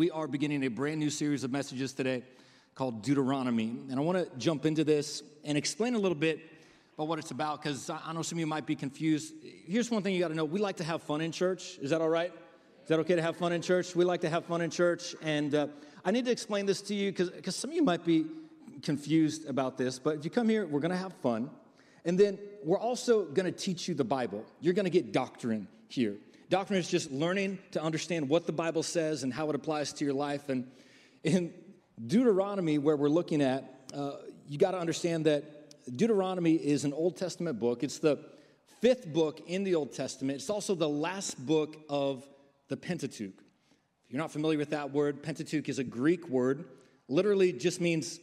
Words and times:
we 0.00 0.10
are 0.10 0.26
beginning 0.26 0.64
a 0.64 0.68
brand 0.68 0.98
new 0.98 1.10
series 1.10 1.44
of 1.44 1.50
messages 1.50 1.92
today 1.92 2.22
called 2.74 3.04
Deuteronomeme. 3.04 3.90
And 3.90 3.96
I 3.96 4.00
want 4.00 4.16
to 4.16 4.38
jump 4.38 4.64
into 4.64 4.82
this 4.82 5.22
and 5.44 5.58
explain 5.58 5.94
a 5.94 5.98
little 5.98 6.16
bit 6.16 6.40
about 6.94 7.06
what 7.06 7.18
it's 7.18 7.32
about 7.32 7.62
because 7.62 7.90
I 7.90 8.10
know 8.14 8.22
some 8.22 8.38
of 8.38 8.40
you 8.40 8.46
might 8.46 8.64
be 8.64 8.74
confused. 8.74 9.34
Here's 9.66 9.90
one 9.90 10.02
thing 10.02 10.14
you 10.14 10.20
got 10.20 10.28
to 10.28 10.34
know 10.34 10.46
we 10.46 10.58
like 10.58 10.78
to 10.78 10.84
have 10.84 11.02
fun 11.02 11.20
in 11.20 11.32
church. 11.32 11.76
Is 11.82 11.90
that 11.90 12.00
all 12.00 12.08
right? 12.08 12.32
Is 12.82 12.88
that 12.88 12.98
okay 13.00 13.14
to 13.14 13.20
have 13.20 13.36
fun 13.36 13.52
in 13.52 13.60
church? 13.60 13.94
We 13.94 14.06
like 14.06 14.22
to 14.22 14.30
have 14.30 14.46
fun 14.46 14.62
in 14.62 14.70
church. 14.70 15.14
And 15.20 15.54
uh, 15.54 15.66
I 16.02 16.12
need 16.12 16.24
to 16.24 16.30
explain 16.30 16.64
this 16.64 16.80
to 16.80 16.94
you 16.94 17.12
because 17.12 17.54
some 17.54 17.68
of 17.68 17.76
you 17.76 17.82
might 17.82 18.06
be 18.06 18.24
confused 18.80 19.50
about 19.50 19.76
this. 19.76 19.98
But 19.98 20.16
if 20.16 20.24
you 20.24 20.30
come 20.30 20.48
here, 20.48 20.66
we're 20.66 20.80
going 20.80 20.92
to 20.92 20.96
have 20.96 21.12
fun. 21.22 21.50
And 22.06 22.18
then 22.18 22.38
we're 22.64 22.80
also 22.80 23.26
going 23.26 23.44
to 23.44 23.52
teach 23.52 23.86
you 23.86 23.94
the 23.94 24.04
Bible. 24.04 24.46
You're 24.62 24.72
going 24.72 24.84
to 24.84 24.90
get 24.90 25.12
doctrine 25.12 25.68
here. 25.88 26.16
Doctrine 26.50 26.80
is 26.80 26.88
just 26.88 27.12
learning 27.12 27.60
to 27.70 27.80
understand 27.80 28.28
what 28.28 28.44
the 28.44 28.52
Bible 28.52 28.82
says 28.82 29.22
and 29.22 29.32
how 29.32 29.48
it 29.50 29.54
applies 29.54 29.92
to 29.92 30.04
your 30.04 30.14
life. 30.14 30.48
And 30.48 30.68
in 31.22 31.54
Deuteronomy, 32.04 32.76
where 32.76 32.96
we're 32.96 33.08
looking 33.08 33.40
at, 33.40 33.86
uh, 33.94 34.14
you 34.48 34.58
got 34.58 34.72
to 34.72 34.78
understand 34.78 35.26
that 35.26 35.44
Deuteronomy 35.96 36.54
is 36.54 36.84
an 36.84 36.92
Old 36.92 37.16
Testament 37.16 37.60
book. 37.60 37.84
It's 37.84 38.00
the 38.00 38.18
fifth 38.80 39.06
book 39.12 39.40
in 39.46 39.62
the 39.62 39.76
Old 39.76 39.92
Testament. 39.92 40.40
It's 40.40 40.50
also 40.50 40.74
the 40.74 40.88
last 40.88 41.34
book 41.46 41.76
of 41.88 42.28
the 42.66 42.76
Pentateuch. 42.76 43.38
If 44.06 44.10
you're 44.12 44.20
not 44.20 44.32
familiar 44.32 44.58
with 44.58 44.70
that 44.70 44.90
word, 44.90 45.22
Pentateuch 45.22 45.68
is 45.68 45.78
a 45.78 45.84
Greek 45.84 46.28
word, 46.28 46.64
literally 47.06 47.52
just 47.52 47.80
means 47.80 48.18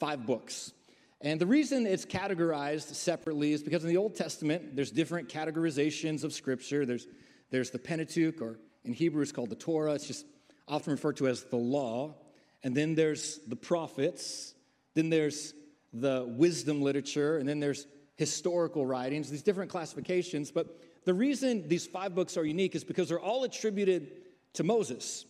five 0.00 0.24
books. 0.24 0.72
And 1.20 1.38
the 1.38 1.46
reason 1.46 1.86
it's 1.86 2.06
categorized 2.06 2.94
separately 2.94 3.52
is 3.52 3.62
because 3.62 3.82
in 3.84 3.90
the 3.90 3.98
Old 3.98 4.14
Testament, 4.14 4.76
there's 4.76 4.90
different 4.90 5.28
categorizations 5.28 6.24
of 6.24 6.32
Scripture. 6.32 6.86
There's 6.86 7.06
there's 7.50 7.70
the 7.70 7.78
Pentateuch, 7.78 8.40
or 8.40 8.58
in 8.84 8.92
Hebrew 8.92 9.22
it's 9.22 9.32
called 9.32 9.50
the 9.50 9.56
Torah. 9.56 9.94
It's 9.94 10.06
just 10.06 10.26
often 10.68 10.92
referred 10.92 11.16
to 11.18 11.28
as 11.28 11.44
the 11.44 11.56
law. 11.56 12.14
And 12.62 12.76
then 12.76 12.94
there's 12.94 13.38
the 13.46 13.56
prophets. 13.56 14.54
Then 14.94 15.10
there's 15.10 15.54
the 15.92 16.24
wisdom 16.26 16.82
literature. 16.82 17.38
And 17.38 17.48
then 17.48 17.60
there's 17.60 17.86
historical 18.16 18.86
writings, 18.86 19.30
these 19.30 19.42
different 19.42 19.70
classifications. 19.70 20.50
But 20.50 20.80
the 21.04 21.14
reason 21.14 21.68
these 21.68 21.86
five 21.86 22.14
books 22.14 22.36
are 22.36 22.44
unique 22.44 22.74
is 22.74 22.82
because 22.82 23.08
they're 23.08 23.20
all 23.20 23.44
attributed 23.44 24.10
to 24.54 24.64
Moses. 24.64 25.24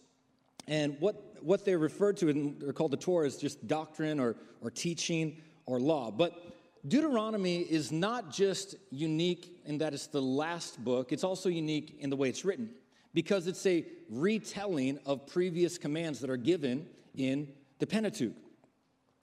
And 0.69 0.97
what, 1.01 1.37
what 1.43 1.65
they're 1.65 1.79
referred 1.79 2.17
to, 2.19 2.29
and 2.29 2.61
they're 2.61 2.73
called 2.73 2.93
the 2.93 2.97
Torah, 2.97 3.27
is 3.27 3.37
just 3.37 3.67
doctrine 3.67 4.19
or, 4.19 4.37
or 4.61 4.71
teaching 4.71 5.43
or 5.67 5.79
law. 5.79 6.11
But 6.11 6.46
Deuteronomy 6.87 7.61
is 7.61 7.91
not 7.91 8.31
just 8.31 8.77
unique 8.91 9.61
in 9.65 9.79
that 9.79 9.95
it's 9.95 10.07
the 10.07 10.23
last 10.23 10.83
book, 10.85 11.13
it's 11.13 11.25
also 11.25 11.49
unique 11.49 11.97
in 12.01 12.11
the 12.11 12.17
way 12.17 12.29
it's 12.29 12.45
written 12.45 12.71
because 13.15 13.47
it's 13.47 13.65
a 13.67 13.85
retelling 14.11 14.99
of 15.07 15.27
previous 15.27 15.79
commands 15.79 16.21
that 16.21 16.31
are 16.31 16.37
given 16.37 16.87
in 17.15 17.49
the 17.79 17.87
Pentateuch 17.87 18.35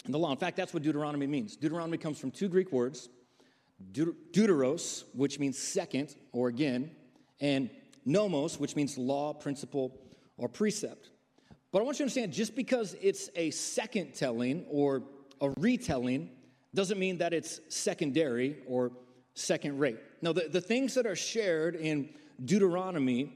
and 0.06 0.14
the 0.14 0.18
law. 0.18 0.32
In 0.32 0.38
fact, 0.38 0.58
that's 0.58 0.74
what 0.74 0.84
Deuteronomy 0.84 1.28
means. 1.28 1.56
Deuteronomy 1.56 1.98
comes 1.98 2.20
from 2.20 2.32
two 2.32 2.50
Greek 2.50 2.72
words 2.72 3.10
deuteros, 3.92 5.04
which 5.14 5.40
means 5.40 5.58
second 5.58 6.16
or 6.32 6.48
again, 6.48 6.92
and 7.42 7.70
nomos, 8.06 8.60
which 8.60 8.76
means 8.76 8.98
law, 8.98 9.34
principle, 9.34 10.00
or 10.38 10.48
precept. 10.48 11.10
But 11.72 11.80
I 11.80 11.84
want 11.84 11.96
you 11.96 11.98
to 12.00 12.04
understand 12.04 12.34
just 12.34 12.56
because 12.56 12.96
it's 13.02 13.30
a 13.36 13.52
second 13.52 14.14
telling 14.14 14.66
or 14.70 15.04
a 15.42 15.50
retelling 15.58 16.30
doesn't 16.76 17.00
mean 17.00 17.18
that 17.20 17.34
it's 17.34 17.60
secondary 17.70 18.58
or 18.68 18.92
second 19.36 19.80
rate. 19.80 20.00
No, 20.22 20.34
the, 20.34 20.48
the 20.50 20.62
things 20.62 20.94
that 20.96 21.06
are 21.06 21.16
shared 21.16 21.76
in 21.76 22.10
Deuteronomy, 22.44 23.36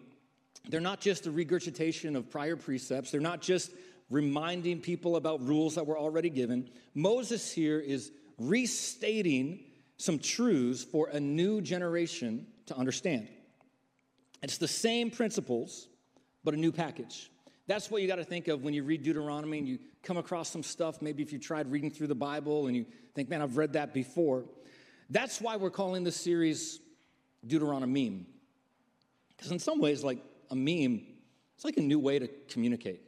they're 0.69 0.81
not 0.81 1.01
just 1.01 1.27
a 1.27 1.31
regurgitation 1.31 2.15
of 2.15 2.29
prior 2.29 2.55
precepts, 2.55 3.11
they're 3.11 3.21
not 3.21 3.41
just 3.41 3.71
reminding 4.09 4.79
people 4.79 5.15
about 5.17 5.45
rules 5.45 5.75
that 5.75 5.85
were 5.85 5.97
already 5.97 6.29
given. 6.29 6.69
Moses 6.95 7.51
here 7.51 7.79
is 7.79 8.11
restating 8.37 9.59
some 9.97 10.19
truths 10.19 10.83
for 10.83 11.09
a 11.09 11.19
new 11.19 11.61
generation 11.61 12.47
to 12.67 12.77
understand. 12.77 13.27
It's 14.43 14.57
the 14.57 14.67
same 14.67 15.09
principles, 15.09 15.87
but 16.43 16.53
a 16.53 16.57
new 16.57 16.71
package. 16.71 17.29
That's 17.67 17.91
what 17.91 18.01
you 18.01 18.07
got 18.07 18.15
to 18.15 18.23
think 18.23 18.47
of 18.47 18.63
when 18.63 18.73
you 18.73 18.83
read 18.83 19.03
Deuteronomy 19.03 19.59
and 19.59 19.67
you 19.67 19.77
come 20.01 20.17
across 20.17 20.49
some 20.49 20.63
stuff. 20.63 21.01
Maybe 21.01 21.21
if 21.21 21.33
you 21.33 21.37
tried 21.39 21.69
reading 21.69 21.91
through 21.91 22.07
the 22.07 22.15
Bible 22.15 22.67
and 22.67 22.75
you 22.75 22.85
think, 23.13 23.29
man, 23.29 23.41
I've 23.41 23.57
read 23.57 23.73
that 23.73 23.93
before. 23.93 24.45
That's 25.09 25.41
why 25.41 25.57
we're 25.57 25.69
calling 25.69 26.03
this 26.03 26.15
series 26.15 26.79
Deuteronomy. 27.45 28.09
Meme. 28.09 28.25
Because 29.35 29.51
in 29.51 29.59
some 29.59 29.79
ways, 29.79 30.03
like 30.03 30.19
a 30.49 30.55
meme, 30.55 31.05
it's 31.55 31.65
like 31.65 31.77
a 31.77 31.81
new 31.81 31.99
way 31.99 32.19
to 32.19 32.27
communicate. 32.49 33.01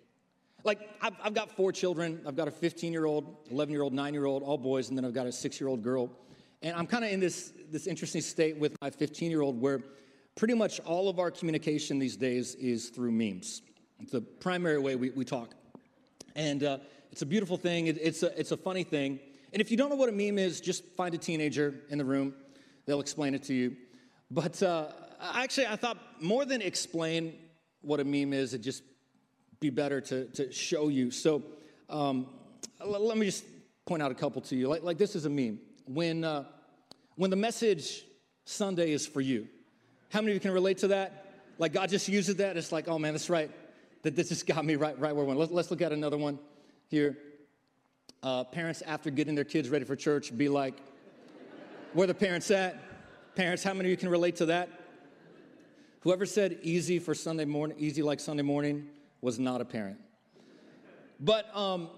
Like, 0.64 0.80
I've, 1.02 1.16
I've 1.24 1.34
got 1.34 1.52
four 1.52 1.72
children. 1.72 2.22
I've 2.28 2.36
got 2.36 2.48
a 2.48 2.52
15 2.52 2.92
year 2.92 3.06
old, 3.06 3.38
11 3.50 3.72
year 3.72 3.81
old, 3.81 3.94
9 3.94 4.14
year 4.14 4.25
old, 4.25 4.44
all 4.44 4.58
boys, 4.58 4.90
and 4.90 4.98
then 4.98 5.06
I've 5.06 5.14
got 5.14 5.25
a 5.25 5.31
six 5.31 5.59
year 5.59 5.69
old 5.69 5.81
girl. 5.81 6.12
And 6.62 6.75
I'm 6.75 6.86
kind 6.86 7.06
of 7.06 7.12
in 7.12 7.22
this, 7.22 7.53
this 7.72 7.88
interesting 7.88 8.22
state 8.22 8.58
with 8.58 8.75
my 8.81 8.90
15 8.90 9.31
year 9.31 9.42
old 9.42 9.59
where 9.59 9.80
pretty 10.36 10.53
much 10.53 10.80
all 10.81 11.08
of 11.08 11.18
our 11.18 11.31
communication 11.31 11.98
these 11.98 12.18
days 12.18 12.56
is 12.56 12.90
through 12.90 13.12
memes. 13.12 13.62
It's 14.02 14.12
the 14.12 14.22
primary 14.22 14.80
way 14.80 14.96
we, 14.96 15.10
we 15.10 15.26
talk. 15.26 15.54
And 16.36 16.64
uh, 16.64 16.78
it's 17.12 17.22
a 17.22 17.26
beautiful 17.26 17.58
thing, 17.58 17.88
it, 17.88 17.98
it's, 18.02 18.24
a, 18.24 18.40
it's 18.40 18.52
a 18.52 18.58
funny 18.58 18.84
thing. 18.84 19.20
And 19.52 19.62
if 19.62 19.72
you 19.72 19.78
don't 19.78 19.90
know 19.90 19.96
what 19.96 20.10
a 20.10 20.12
meme 20.12 20.38
is, 20.38 20.62
just 20.62 20.86
find 20.96 21.14
a 21.14 21.18
teenager 21.18 21.76
in 21.90 21.98
the 21.98 22.06
room, 22.06 22.34
they'll 22.86 23.02
explain 23.02 23.34
it 23.34 23.44
to 23.44 23.54
you. 23.54 23.76
But 24.32 24.62
uh, 24.62 24.88
actually, 25.20 25.68
I 25.68 25.76
thought 25.76 25.98
more 26.22 26.46
than 26.46 26.62
explain 26.62 27.34
what 27.82 28.00
a 28.00 28.04
meme 28.04 28.34
is, 28.34 28.54
it'd 28.54 28.64
just 28.64 28.84
be 29.60 29.70
better 29.70 30.00
to, 30.02 30.26
to 30.28 30.52
show 30.52 30.88
you. 30.88 31.12
So 31.12 31.44
um, 31.90 32.28
let 32.80 33.18
me 33.18 33.26
just 33.26 33.44
point 33.86 34.02
out 34.02 34.12
a 34.12 34.16
couple 34.16 34.42
to 34.44 34.56
you. 34.56 34.70
Like, 34.70 34.84
like 34.84 34.98
this 34.98 35.16
is 35.16 35.26
a 35.26 35.30
meme. 35.30 35.60
When, 35.86 36.24
uh, 36.24 36.46
when 37.16 37.31
the 37.31 37.36
message 37.36 38.04
Sunday 38.46 38.92
is 38.92 39.06
for 39.06 39.20
you, 39.20 39.48
how 40.10 40.22
many 40.22 40.31
of 40.31 40.36
you 40.36 40.40
can 40.40 40.52
relate 40.52 40.78
to 40.80 40.90
that? 40.90 41.26
Like 41.58 41.74
God 41.74 41.90
just 41.90 42.08
uses 42.08 42.36
that. 42.36 42.56
It's 42.56 42.72
like, 42.72 42.88
oh 42.88 42.98
man, 43.00 43.14
that's 43.14 43.30
right 43.30 43.52
that 44.04 44.16
this 44.16 44.30
just 44.30 44.48
got 44.48 44.66
me 44.66 44.76
right, 44.76 44.98
right 45.00 45.16
where 45.16 45.26
I 45.26 45.28
went. 45.28 45.40
Let's, 45.40 45.52
let's 45.52 45.72
look 45.72 45.82
at 45.82 45.92
another 45.92 46.18
one 46.18 46.40
here. 46.88 47.18
Uh, 48.22 48.44
parents, 48.44 48.82
after 48.86 49.10
getting 49.10 49.36
their 49.36 49.46
kids 49.46 49.70
ready 49.70 49.86
for 49.86 49.96
church, 49.96 50.36
be 50.38 50.50
like, 50.50 50.76
where 51.94 52.08
the 52.08 52.14
parents 52.14 52.52
at? 52.52 53.36
Parents, 53.36 53.64
how 53.64 53.74
many 53.74 53.88
of 53.88 53.92
you 53.92 53.98
can 53.98 54.10
relate 54.10 54.36
to 54.38 54.48
that? 54.48 54.70
Whoever 56.02 56.26
said 56.26 56.60
easy 56.62 57.00
for 57.00 57.14
Sunday 57.14 57.46
morning, 57.46 57.78
easy 57.80 58.02
like 58.02 58.20
Sunday 58.20 58.44
morning, 58.44 58.88
was 59.22 59.38
not 59.38 59.62
a 59.62 59.66
parent. 59.66 59.98
But 61.20 61.54
um, 61.56 61.90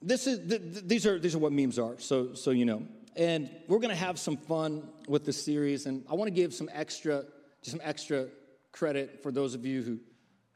this 0.00 0.26
is 0.26 0.38
th- 0.48 0.60
th- 0.72 0.84
these 0.86 1.06
are 1.06 1.18
these 1.18 1.34
are 1.34 1.38
what 1.38 1.52
memes 1.52 1.78
are. 1.78 1.98
So 1.98 2.32
so 2.34 2.50
you 2.50 2.64
know, 2.64 2.82
and 3.16 3.50
we're 3.66 3.80
gonna 3.80 3.94
have 3.94 4.18
some 4.18 4.36
fun 4.36 4.88
with 5.06 5.26
this 5.26 5.42
series, 5.42 5.84
and 5.84 6.04
I 6.10 6.14
want 6.14 6.28
to 6.28 6.34
give 6.34 6.54
some 6.54 6.70
extra 6.72 7.24
just 7.62 7.72
some 7.72 7.80
extra 7.84 8.28
credit 8.72 9.22
for 9.22 9.30
those 9.30 9.54
of 9.54 9.66
you 9.66 9.82
who 9.82 9.98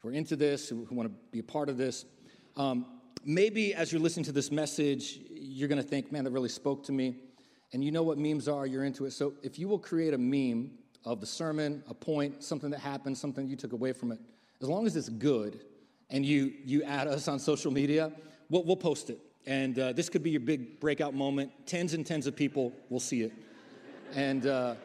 who 0.03 0.09
are 0.09 0.11
into 0.11 0.35
this, 0.35 0.67
who, 0.67 0.85
who 0.85 0.95
want 0.95 1.09
to 1.09 1.15
be 1.31 1.39
a 1.39 1.43
part 1.43 1.69
of 1.69 1.77
this. 1.77 2.05
Um, 2.57 2.85
maybe 3.23 3.73
as 3.73 3.91
you're 3.91 4.01
listening 4.01 4.25
to 4.25 4.33
this 4.33 4.51
message, 4.51 5.19
you're 5.31 5.69
going 5.69 5.81
to 5.81 5.87
think, 5.87 6.11
man, 6.11 6.25
that 6.25 6.31
really 6.31 6.49
spoke 6.49 6.83
to 6.85 6.91
me. 6.91 7.15
And 7.71 7.83
you 7.83 7.91
know 7.91 8.03
what 8.03 8.17
memes 8.17 8.47
are, 8.47 8.67
you're 8.67 8.83
into 8.83 9.05
it. 9.05 9.11
So 9.11 9.33
if 9.41 9.57
you 9.57 9.67
will 9.67 9.79
create 9.79 10.13
a 10.13 10.17
meme 10.17 10.71
of 11.05 11.21
the 11.21 11.25
sermon, 11.25 11.83
a 11.87 11.93
point, 11.93 12.43
something 12.43 12.69
that 12.69 12.79
happened, 12.79 13.17
something 13.17 13.47
you 13.47 13.55
took 13.55 13.71
away 13.73 13.93
from 13.93 14.11
it, 14.11 14.19
as 14.61 14.67
long 14.67 14.85
as 14.85 14.95
it's 14.95 15.09
good 15.09 15.61
and 16.09 16.25
you, 16.25 16.53
you 16.65 16.83
add 16.83 17.07
us 17.07 17.27
on 17.27 17.39
social 17.39 17.71
media, 17.71 18.11
we'll, 18.49 18.63
we'll 18.63 18.75
post 18.75 19.09
it. 19.09 19.19
And 19.45 19.79
uh, 19.79 19.93
this 19.93 20.09
could 20.09 20.21
be 20.21 20.29
your 20.29 20.41
big 20.41 20.79
breakout 20.79 21.13
moment. 21.13 21.51
Tens 21.65 21.93
and 21.93 22.05
tens 22.05 22.27
of 22.27 22.35
people 22.35 22.73
will 22.89 22.99
see 22.99 23.21
it. 23.21 23.33
And, 24.13 24.45
uh, 24.45 24.75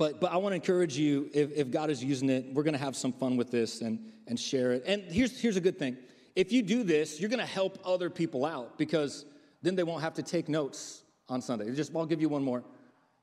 but, 0.00 0.18
but 0.18 0.32
I 0.32 0.38
want 0.38 0.52
to 0.52 0.54
encourage 0.54 0.96
you, 0.96 1.28
if, 1.34 1.52
if 1.52 1.70
God 1.70 1.90
is 1.90 2.02
using 2.02 2.30
it, 2.30 2.54
we're 2.54 2.62
going 2.62 2.72
to 2.72 2.80
have 2.80 2.96
some 2.96 3.12
fun 3.12 3.36
with 3.36 3.50
this 3.50 3.82
and, 3.82 3.98
and 4.26 4.40
share 4.40 4.72
it. 4.72 4.82
And 4.86 5.02
here's, 5.02 5.38
here's 5.38 5.58
a 5.58 5.60
good 5.60 5.78
thing 5.78 5.98
if 6.34 6.52
you 6.52 6.62
do 6.62 6.82
this, 6.84 7.20
you're 7.20 7.28
going 7.28 7.38
to 7.38 7.44
help 7.44 7.78
other 7.84 8.08
people 8.08 8.46
out 8.46 8.78
because 8.78 9.26
then 9.60 9.74
they 9.74 9.82
won't 9.82 10.00
have 10.00 10.14
to 10.14 10.22
take 10.22 10.48
notes 10.48 11.02
on 11.28 11.42
Sunday. 11.42 11.70
Just, 11.74 11.94
I'll 11.94 12.06
give 12.06 12.22
you 12.22 12.30
one 12.30 12.42
more. 12.42 12.64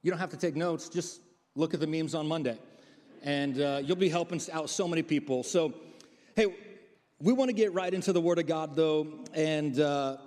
You 0.04 0.12
don't 0.12 0.20
have 0.20 0.30
to 0.30 0.38
take 0.38 0.56
notes, 0.56 0.88
just 0.88 1.22
look 1.56 1.74
at 1.74 1.80
the 1.80 1.88
memes 1.88 2.14
on 2.14 2.28
Monday. 2.28 2.60
And 3.24 3.60
uh, 3.60 3.82
you'll 3.84 3.96
be 3.96 4.10
helping 4.10 4.40
out 4.54 4.70
so 4.70 4.88
many 4.88 5.02
people. 5.02 5.42
So, 5.42 5.74
hey, 6.36 6.46
we 7.20 7.34
want 7.34 7.50
to 7.50 7.56
get 7.56 7.74
right 7.74 7.92
into 7.92 8.14
the 8.14 8.22
Word 8.22 8.38
of 8.38 8.46
God, 8.46 8.76
though. 8.76 9.26
And 9.34 9.80
uh, 9.80 10.18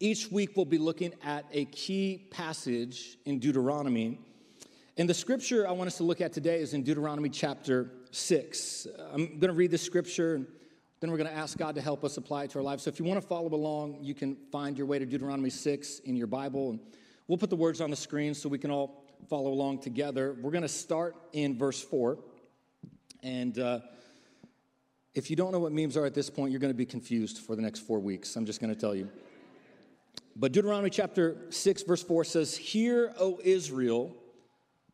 each 0.00 0.30
week 0.32 0.52
we'll 0.56 0.64
be 0.64 0.78
looking 0.78 1.12
at 1.22 1.44
a 1.52 1.66
key 1.66 2.26
passage 2.30 3.18
in 3.26 3.38
Deuteronomy 3.38 4.18
and 4.98 5.08
the 5.08 5.14
scripture 5.14 5.66
I 5.68 5.70
want 5.70 5.86
us 5.86 5.96
to 5.98 6.02
look 6.02 6.20
at 6.20 6.32
today 6.32 6.58
is 6.58 6.74
in 6.74 6.82
Deuteronomy 6.82 7.28
chapter 7.28 7.92
6. 8.10 8.88
I'm 9.12 9.26
going 9.38 9.42
to 9.42 9.52
read 9.52 9.70
the 9.70 9.78
scripture, 9.78 10.34
and 10.34 10.46
then 10.98 11.12
we're 11.12 11.18
going 11.18 11.30
to 11.30 11.36
ask 11.36 11.56
God 11.56 11.76
to 11.76 11.80
help 11.80 12.02
us 12.02 12.16
apply 12.16 12.44
it 12.44 12.50
to 12.50 12.58
our 12.58 12.64
lives. 12.64 12.82
So 12.82 12.88
if 12.88 12.98
you 12.98 13.04
want 13.04 13.22
to 13.22 13.26
follow 13.26 13.54
along, 13.54 13.98
you 14.02 14.12
can 14.12 14.36
find 14.50 14.76
your 14.76 14.88
way 14.88 14.98
to 14.98 15.06
Deuteronomy 15.06 15.50
6 15.50 16.00
in 16.00 16.16
your 16.16 16.26
Bible. 16.26 16.70
And 16.70 16.80
we'll 17.28 17.38
put 17.38 17.48
the 17.48 17.54
words 17.54 17.80
on 17.80 17.90
the 17.90 17.96
screen 17.96 18.34
so 18.34 18.48
we 18.48 18.58
can 18.58 18.72
all 18.72 19.04
follow 19.30 19.52
along 19.52 19.82
together. 19.82 20.36
We're 20.42 20.50
going 20.50 20.62
to 20.62 20.68
start 20.68 21.14
in 21.32 21.56
verse 21.56 21.80
4. 21.80 22.18
And 23.22 23.56
uh, 23.56 23.80
If 25.14 25.30
you 25.30 25.36
don't 25.36 25.52
know 25.52 25.60
what 25.60 25.70
memes 25.70 25.96
are 25.96 26.06
at 26.06 26.14
this 26.14 26.28
point, 26.28 26.50
you're 26.50 26.60
going 26.60 26.72
to 26.72 26.76
be 26.76 26.86
confused 26.86 27.38
for 27.38 27.54
the 27.54 27.62
next 27.62 27.86
four 27.86 28.00
weeks. 28.00 28.34
I'm 28.34 28.46
just 28.46 28.60
going 28.60 28.74
to 28.74 28.80
tell 28.80 28.96
you. 28.96 29.08
But 30.34 30.50
Deuteronomy 30.50 30.90
chapter 30.90 31.36
6, 31.50 31.82
verse 31.84 32.02
4 32.02 32.24
says, 32.24 32.56
Hear, 32.56 33.14
O 33.20 33.38
Israel, 33.44 34.16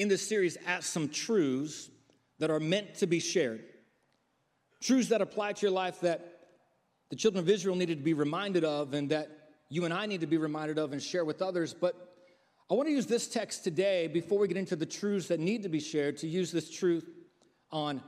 in 0.00 0.08
this 0.08 0.26
series 0.26 0.56
at 0.66 0.82
some 0.82 1.08
truths 1.08 1.90
that 2.38 2.50
are 2.50 2.58
meant 2.58 2.94
to 2.96 3.06
be 3.06 3.20
shared. 3.20 3.62
Truths 4.80 5.10
that 5.10 5.20
apply 5.20 5.52
to 5.52 5.62
your 5.62 5.72
life 5.72 6.00
that 6.00 6.38
the 7.10 7.16
children 7.16 7.44
of 7.44 7.50
Israel 7.50 7.76
needed 7.76 7.98
to 7.98 8.04
be 8.04 8.14
reminded 8.14 8.64
of 8.64 8.94
and 8.94 9.10
that 9.10 9.28
you 9.68 9.84
and 9.84 9.92
I 9.92 10.06
need 10.06 10.22
to 10.22 10.26
be 10.26 10.38
reminded 10.38 10.78
of 10.78 10.92
and 10.92 11.02
share 11.02 11.24
with 11.24 11.42
others. 11.42 11.74
But 11.74 11.94
I 12.70 12.74
want 12.74 12.88
to 12.88 12.92
use 12.92 13.06
this 13.06 13.28
text 13.28 13.62
today 13.62 14.06
before 14.06 14.38
we 14.38 14.48
get 14.48 14.56
into 14.56 14.74
the 14.74 14.86
truths 14.86 15.28
that 15.28 15.38
need 15.38 15.64
to 15.64 15.68
be 15.68 15.80
shared 15.80 16.16
to 16.18 16.26
use 16.26 16.50
this 16.50 16.70
truth 16.70 17.06
on 17.70 18.02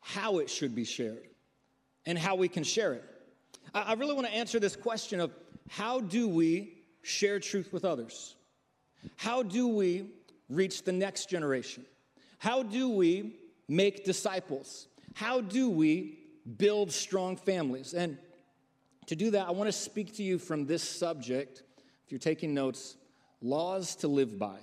how 0.00 0.38
it 0.38 0.48
should 0.48 0.74
be 0.74 0.84
shared 0.84 1.28
and 2.06 2.16
how 2.16 2.36
we 2.36 2.48
can 2.48 2.64
share 2.64 2.94
it. 2.94 3.04
I 3.74 3.94
really 3.94 4.14
want 4.14 4.26
to 4.26 4.32
answer 4.32 4.58
this 4.58 4.76
question 4.76 5.20
of 5.20 5.30
how 5.68 6.00
do 6.00 6.26
we 6.26 6.84
share 7.02 7.38
truth 7.38 7.70
with 7.70 7.84
others? 7.84 8.34
How 9.16 9.42
do 9.42 9.68
we 9.68 10.06
reach 10.48 10.82
the 10.82 10.92
next 10.92 11.28
generation? 11.28 11.84
How 12.38 12.62
do 12.62 12.90
we 12.90 13.36
make 13.68 14.04
disciples? 14.04 14.88
How 15.14 15.40
do 15.40 15.70
we 15.70 16.18
build 16.58 16.92
strong 16.92 17.36
families? 17.36 17.94
And 17.94 18.18
to 19.06 19.16
do 19.16 19.30
that, 19.32 19.46
I 19.48 19.50
want 19.50 19.68
to 19.68 19.72
speak 19.72 20.16
to 20.16 20.22
you 20.22 20.38
from 20.38 20.66
this 20.66 20.82
subject. 20.82 21.62
If 22.04 22.12
you're 22.12 22.18
taking 22.18 22.54
notes, 22.54 22.96
laws 23.40 23.96
to 23.96 24.08
live 24.08 24.38
by. 24.38 24.58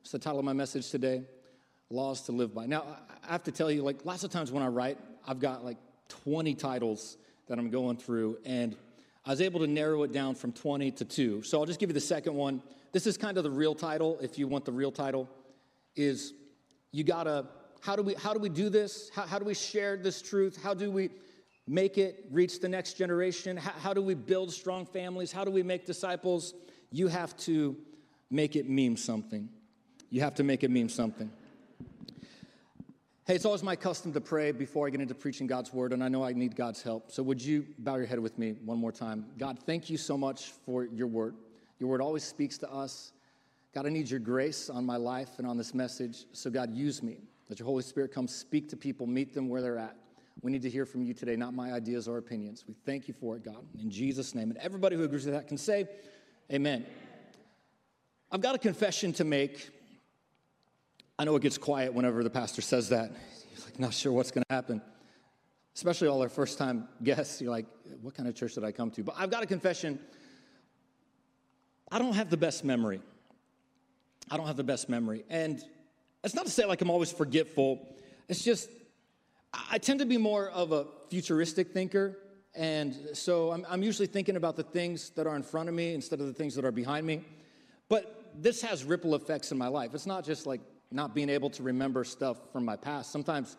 It's 0.00 0.12
the 0.12 0.18
title 0.18 0.38
of 0.38 0.44
my 0.44 0.52
message 0.52 0.90
today 0.90 1.24
laws 1.90 2.22
to 2.22 2.32
live 2.32 2.54
by. 2.54 2.66
Now, 2.66 2.84
I 3.28 3.32
have 3.32 3.42
to 3.44 3.52
tell 3.52 3.70
you, 3.70 3.82
like, 3.82 4.04
lots 4.04 4.24
of 4.24 4.30
times 4.30 4.50
when 4.50 4.62
I 4.62 4.68
write, 4.68 4.98
I've 5.26 5.38
got 5.38 5.64
like 5.64 5.76
20 6.24 6.54
titles 6.54 7.18
that 7.48 7.58
I'm 7.58 7.70
going 7.70 7.96
through, 7.96 8.38
and 8.44 8.76
I 9.24 9.30
was 9.30 9.40
able 9.40 9.60
to 9.60 9.66
narrow 9.66 10.02
it 10.02 10.12
down 10.12 10.34
from 10.34 10.52
20 10.52 10.90
to 10.92 11.04
two. 11.04 11.42
So 11.42 11.58
I'll 11.58 11.66
just 11.66 11.78
give 11.78 11.88
you 11.88 11.94
the 11.94 12.00
second 12.00 12.34
one. 12.34 12.62
This 12.90 13.06
is 13.06 13.16
kind 13.16 13.38
of 13.38 13.44
the 13.44 13.50
real 13.50 13.74
title, 13.74 14.18
if 14.20 14.38
you 14.38 14.48
want 14.48 14.64
the 14.64 14.72
real 14.72 14.90
title, 14.90 15.28
is 15.94 16.34
you 16.90 17.04
gotta, 17.04 17.46
how 17.80 17.94
do 17.94 18.02
we, 18.02 18.14
how 18.14 18.34
do, 18.34 18.40
we 18.40 18.48
do 18.48 18.68
this? 18.68 19.10
How, 19.14 19.22
how 19.22 19.38
do 19.38 19.44
we 19.44 19.54
share 19.54 19.96
this 19.96 20.20
truth? 20.20 20.60
How 20.62 20.74
do 20.74 20.90
we 20.90 21.10
make 21.68 21.98
it 21.98 22.26
reach 22.30 22.60
the 22.60 22.68
next 22.68 22.94
generation? 22.94 23.56
How, 23.56 23.72
how 23.72 23.94
do 23.94 24.02
we 24.02 24.14
build 24.14 24.52
strong 24.52 24.84
families? 24.84 25.30
How 25.30 25.44
do 25.44 25.50
we 25.50 25.62
make 25.62 25.86
disciples? 25.86 26.54
You 26.90 27.06
have 27.08 27.36
to 27.38 27.76
make 28.30 28.56
it 28.56 28.68
mean 28.68 28.96
something. 28.96 29.48
You 30.10 30.20
have 30.22 30.34
to 30.34 30.42
make 30.42 30.64
it 30.64 30.70
mean 30.70 30.88
something. 30.88 31.30
Hey, 33.24 33.36
it's 33.36 33.44
always 33.44 33.62
my 33.62 33.76
custom 33.76 34.12
to 34.14 34.20
pray 34.20 34.50
before 34.50 34.88
I 34.88 34.90
get 34.90 35.00
into 35.00 35.14
preaching 35.14 35.46
God's 35.46 35.72
word, 35.72 35.92
and 35.92 36.02
I 36.02 36.08
know 36.08 36.24
I 36.24 36.32
need 36.32 36.56
God's 36.56 36.82
help. 36.82 37.12
So, 37.12 37.22
would 37.22 37.40
you 37.40 37.64
bow 37.78 37.94
your 37.94 38.06
head 38.06 38.18
with 38.18 38.36
me 38.36 38.56
one 38.64 38.78
more 38.78 38.90
time? 38.90 39.26
God, 39.38 39.60
thank 39.64 39.88
you 39.88 39.96
so 39.96 40.18
much 40.18 40.50
for 40.66 40.86
your 40.86 41.06
word. 41.06 41.36
Your 41.78 41.88
word 41.88 42.00
always 42.00 42.24
speaks 42.24 42.58
to 42.58 42.72
us. 42.72 43.12
God, 43.72 43.86
I 43.86 43.90
need 43.90 44.10
your 44.10 44.18
grace 44.18 44.68
on 44.68 44.84
my 44.84 44.96
life 44.96 45.38
and 45.38 45.46
on 45.46 45.56
this 45.56 45.72
message. 45.72 46.24
So, 46.32 46.50
God, 46.50 46.74
use 46.74 47.00
me. 47.00 47.18
Let 47.48 47.60
your 47.60 47.66
Holy 47.66 47.84
Spirit 47.84 48.12
come 48.12 48.26
speak 48.26 48.68
to 48.70 48.76
people, 48.76 49.06
meet 49.06 49.32
them 49.32 49.48
where 49.48 49.62
they're 49.62 49.78
at. 49.78 49.94
We 50.40 50.50
need 50.50 50.62
to 50.62 50.70
hear 50.70 50.84
from 50.84 51.04
you 51.04 51.14
today, 51.14 51.36
not 51.36 51.54
my 51.54 51.72
ideas 51.72 52.08
or 52.08 52.18
opinions. 52.18 52.64
We 52.66 52.74
thank 52.84 53.06
you 53.06 53.14
for 53.14 53.36
it, 53.36 53.44
God. 53.44 53.64
In 53.80 53.88
Jesus' 53.88 54.34
name. 54.34 54.50
And 54.50 54.58
everybody 54.58 54.96
who 54.96 55.04
agrees 55.04 55.26
with 55.26 55.34
that 55.34 55.46
can 55.46 55.58
say, 55.58 55.86
Amen. 56.52 56.84
I've 58.32 58.40
got 58.40 58.56
a 58.56 58.58
confession 58.58 59.12
to 59.12 59.24
make 59.24 59.70
I 61.18 61.24
know 61.24 61.36
it 61.36 61.42
gets 61.42 61.58
quiet 61.58 61.92
whenever 61.92 62.22
the 62.24 62.30
pastor 62.30 62.62
says 62.62 62.88
that. 62.88 63.12
He's 63.50 63.64
like, 63.64 63.78
not 63.78 63.92
sure 63.94 64.12
what's 64.12 64.30
going 64.30 64.44
to 64.48 64.54
happen. 64.54 64.82
Especially 65.74 66.08
all 66.08 66.20
our 66.22 66.28
first 66.28 66.58
time 66.58 66.88
guests. 67.02 67.40
You're 67.40 67.50
like, 67.50 67.66
what 68.00 68.14
kind 68.14 68.28
of 68.28 68.34
church 68.34 68.54
did 68.54 68.64
I 68.64 68.72
come 68.72 68.90
to? 68.92 69.02
But 69.02 69.14
I've 69.18 69.30
got 69.30 69.42
a 69.42 69.46
confession. 69.46 69.98
I 71.90 71.98
don't 71.98 72.14
have 72.14 72.30
the 72.30 72.36
best 72.36 72.64
memory. 72.64 73.00
I 74.30 74.36
don't 74.36 74.46
have 74.46 74.56
the 74.56 74.64
best 74.64 74.88
memory. 74.88 75.24
And 75.28 75.62
it's 76.24 76.34
not 76.34 76.46
to 76.46 76.50
say 76.50 76.64
like 76.64 76.80
I'm 76.80 76.90
always 76.90 77.12
forgetful. 77.12 77.86
It's 78.28 78.42
just, 78.42 78.70
I 79.70 79.78
tend 79.78 80.00
to 80.00 80.06
be 80.06 80.16
more 80.16 80.48
of 80.48 80.72
a 80.72 80.86
futuristic 81.10 81.72
thinker. 81.72 82.18
And 82.54 82.96
so 83.12 83.50
I'm, 83.52 83.66
I'm 83.68 83.82
usually 83.82 84.06
thinking 84.06 84.36
about 84.36 84.56
the 84.56 84.62
things 84.62 85.10
that 85.10 85.26
are 85.26 85.36
in 85.36 85.42
front 85.42 85.68
of 85.68 85.74
me 85.74 85.94
instead 85.94 86.20
of 86.20 86.26
the 86.26 86.32
things 86.34 86.54
that 86.54 86.64
are 86.64 86.72
behind 86.72 87.06
me. 87.06 87.24
But 87.88 88.30
this 88.34 88.62
has 88.62 88.84
ripple 88.84 89.14
effects 89.14 89.52
in 89.52 89.58
my 89.58 89.68
life. 89.68 89.94
It's 89.94 90.06
not 90.06 90.24
just 90.24 90.46
like 90.46 90.60
not 90.92 91.14
being 91.14 91.28
able 91.28 91.50
to 91.50 91.62
remember 91.62 92.04
stuff 92.04 92.38
from 92.52 92.64
my 92.64 92.76
past. 92.76 93.10
Sometimes 93.10 93.56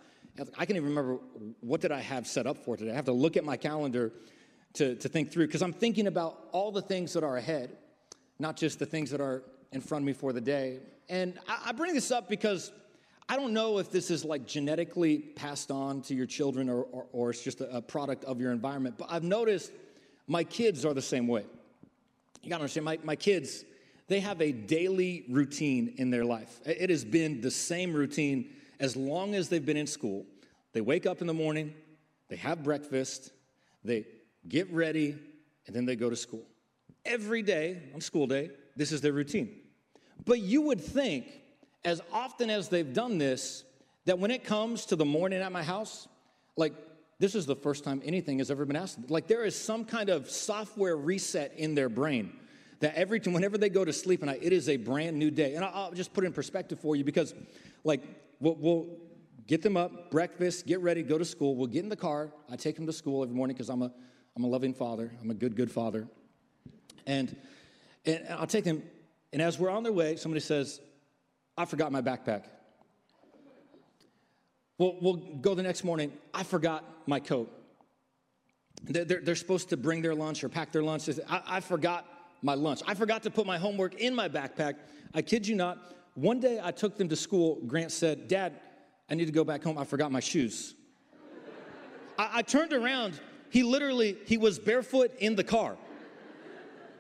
I 0.58 0.66
can't 0.66 0.78
even 0.78 0.90
remember 0.90 1.20
what 1.62 1.82
did 1.82 1.92
I 1.92 2.00
have 2.00 2.28
set 2.28 2.48
up 2.48 2.58
for 2.58 2.76
today. 2.76 2.92
I 2.92 2.96
have 2.96 3.06
to 3.06 3.14
look 3.14 3.38
at 3.38 3.44
my 3.44 3.58
calendar 3.58 4.12
to, 4.74 4.96
to 4.96 5.10
think 5.10 5.32
through 5.32 5.48
because 5.48 5.62
I'm 5.62 5.74
thinking 5.74 6.08
about 6.08 6.48
all 6.52 6.72
the 6.72 6.82
things 6.82 7.14
that 7.14 7.24
are 7.24 7.38
ahead, 7.38 7.78
not 8.40 8.58
just 8.58 8.80
the 8.80 8.86
things 8.86 9.12
that 9.12 9.22
are 9.22 9.44
in 9.72 9.82
front 9.82 10.04
of 10.04 10.08
me 10.08 10.14
for 10.14 10.34
the 10.34 10.42
day. 10.42 10.80
And 11.10 11.38
I, 11.48 11.66
I 11.68 11.72
bring 11.72 11.94
this 11.94 12.12
up 12.12 12.30
because 12.30 12.72
I 13.30 13.36
don't 13.36 13.54
know 13.54 13.78
if 13.78 13.92
this 13.92 14.10
is 14.10 14.26
like 14.26 14.48
genetically 14.48 15.18
passed 15.18 15.72
on 15.72 16.02
to 16.04 16.16
your 16.16 16.26
children 16.26 16.70
or, 16.70 16.84
or, 16.84 17.06
or 17.12 17.30
it's 17.30 17.44
just 17.44 17.62
a, 17.62 17.78
a 17.78 17.82
product 17.82 18.24
of 18.26 18.42
your 18.42 18.52
environment, 18.52 18.96
but 18.98 19.08
I've 19.12 19.24
noticed 19.24 19.72
my 20.28 20.44
kids 20.44 20.86
are 20.86 20.94
the 20.94 21.02
same 21.02 21.28
way. 21.28 21.46
You 22.42 22.50
gotta 22.50 22.62
understand, 22.62 22.86
my, 22.86 23.00
my 23.04 23.16
kids, 23.16 23.64
they 24.14 24.20
have 24.20 24.42
a 24.42 24.52
daily 24.52 25.26
routine 25.28 25.96
in 25.98 26.12
their 26.12 26.24
life. 26.24 26.62
It 26.66 26.92
has 26.92 27.04
been 27.04 27.42
the 27.42 27.50
same 27.50 27.94
routine 27.94 28.54
as 28.80 28.96
long 28.96 29.34
as 29.34 29.50
they've 29.50 29.66
been 29.66 29.78
in 29.78 29.88
school. 29.88 30.26
They 30.74 30.82
wake 30.82 31.08
up 31.08 31.22
in 31.22 31.28
the 31.28 31.34
morning, 31.34 31.74
they 32.30 32.36
have 32.36 32.64
breakfast, 32.64 33.32
they 33.84 34.06
get 34.48 34.72
ready, 34.72 35.18
and 35.66 35.76
then 35.76 35.86
they 35.86 35.96
go 35.96 36.12
to 36.12 36.16
school. 36.16 36.44
Every 37.06 37.42
day 37.42 37.82
on 37.96 38.02
school 38.02 38.28
day, 38.28 38.52
this 38.76 38.92
is 38.92 39.02
their 39.02 39.14
routine. 39.14 39.50
But 40.26 40.40
you 40.40 40.62
would 40.62 40.80
think, 40.80 41.26
as 41.84 42.00
often 42.12 42.50
as 42.50 42.70
they've 42.70 42.94
done 42.94 43.18
this, 43.18 43.64
that 44.06 44.20
when 44.20 44.30
it 44.30 44.44
comes 44.44 44.86
to 44.88 44.96
the 44.96 45.06
morning 45.06 45.42
at 45.42 45.52
my 45.52 45.64
house, 45.64 46.08
like 46.56 46.74
this 47.18 47.34
is 47.34 47.46
the 47.46 47.56
first 47.56 47.84
time 47.84 48.02
anything 48.06 48.38
has 48.38 48.52
ever 48.52 48.66
been 48.66 48.76
asked. 48.76 49.10
Like 49.10 49.28
there 49.28 49.44
is 49.44 49.60
some 49.60 49.86
kind 49.86 50.10
of 50.10 50.30
software 50.30 50.96
reset 50.96 51.54
in 51.58 51.74
their 51.74 51.90
brain 51.90 52.34
that 52.84 52.96
every 52.96 53.18
time, 53.18 53.32
whenever 53.32 53.58
they 53.58 53.70
go 53.70 53.86
to 53.86 53.94
sleep 53.94 54.22
at 54.24 54.26
night, 54.26 54.40
it 54.42 54.52
is 54.52 54.68
a 54.68 54.76
brand 54.76 55.18
new 55.18 55.32
day. 55.32 55.56
And 55.56 55.64
I'll, 55.64 55.94
just 55.94 56.14
put 56.14 56.26
it 56.26 56.28
in 56.28 56.34
perspective 56.34 56.82
for 56.82 56.98
you 56.98 57.06
because, 57.06 57.34
like, 57.86 58.04
we'll, 58.42 58.56
we'll 58.56 58.98
get 59.48 59.62
them 59.62 59.78
up, 59.78 60.12
breakfast, 60.12 60.68
get 60.68 60.82
ready, 60.82 61.02
go 61.02 61.18
to 61.18 61.24
school. 61.24 61.56
We'll 61.56 61.68
get 61.68 61.84
in 61.84 61.90
the 61.90 61.96
car. 61.96 62.34
I 62.52 62.58
take 62.58 62.76
them 62.76 62.86
to 62.88 62.92
school 62.92 63.24
every 63.24 63.34
morning 63.34 63.56
because 63.56 63.70
I'm 63.70 63.84
a, 63.84 63.92
I'm 64.36 64.44
a 64.44 64.48
loving 64.48 64.74
father. 64.74 65.14
I'm 65.22 65.32
a 65.32 65.34
good, 65.34 65.56
good 65.56 65.72
father. 65.72 66.10
And, 67.08 67.34
and 68.06 68.28
I'll 68.32 68.48
take 68.48 68.66
them, 68.66 68.84
and 69.32 69.42
as 69.42 69.58
we're 69.58 69.70
on 69.70 69.84
their 69.84 69.94
way, 69.94 70.18
somebody 70.18 70.42
says, 70.42 70.82
I 71.58 71.64
forgot 71.64 71.90
my 71.90 72.02
backpack. 72.02 72.44
Well, 74.78 74.98
we'll 75.00 75.16
go 75.16 75.56
the 75.56 75.64
next 75.64 75.86
morning, 75.86 76.12
I 76.34 76.44
forgot 76.44 76.84
my 77.08 77.22
coat. 77.22 77.50
They're, 78.84 79.22
they're, 79.22 79.36
supposed 79.36 79.70
to 79.70 79.78
bring 79.78 80.02
their 80.02 80.16
lunch 80.16 80.44
or 80.44 80.50
pack 80.50 80.74
their 80.74 80.84
lunch. 80.84 81.08
I, 81.30 81.42
I 81.46 81.60
forgot 81.62 82.06
my 82.44 82.54
lunch. 82.54 82.82
I 82.86 82.94
forgot 82.94 83.24
to 83.24 83.32
put 83.32 83.48
my 83.48 83.58
homework 83.58 83.96
in 83.96 84.14
my 84.14 84.30
backpack. 84.30 84.76
I 85.14 85.22
kid 85.22 85.48
you 85.48 85.56
not. 85.56 85.96
One 86.16 86.40
day 86.40 86.60
I 86.62 86.72
took 86.72 86.98
them 86.98 87.10
to 87.10 87.16
school. 87.16 87.60
Grant 87.66 87.92
said, 87.92 88.28
Dad, 88.28 88.60
I 89.10 89.16
need 89.16 89.26
to 89.26 89.32
go 89.32 89.44
back 89.44 89.64
home. 89.64 89.78
I 89.78 89.86
forgot 89.86 90.12
my 90.12 90.20
shoes. 90.20 90.76
I, 92.20 92.30
I 92.34 92.42
turned 92.42 92.74
around. 92.74 93.20
He 93.50 93.64
literally, 93.64 94.18
he 94.26 94.38
was 94.38 94.60
barefoot 94.60 95.12
in 95.20 95.36
the 95.36 95.44
car. 95.44 95.78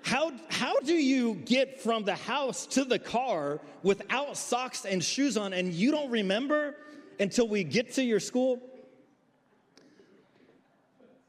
How, 0.02 0.32
how 0.50 0.80
do 0.80 0.94
you 0.94 1.36
get 1.36 1.82
from 1.82 2.04
the 2.04 2.16
house 2.16 2.66
to 2.68 2.84
the 2.84 3.00
car 3.00 3.62
without 3.84 4.36
socks 4.38 4.86
and 4.86 5.04
shoes 5.04 5.38
on 5.38 5.54
and 5.54 5.72
you 5.72 5.92
don't 5.92 6.10
remember 6.10 6.76
until 7.20 7.48
we 7.48 7.64
get 7.64 7.94
to 7.94 8.04
your 8.04 8.20
school? 8.20 8.62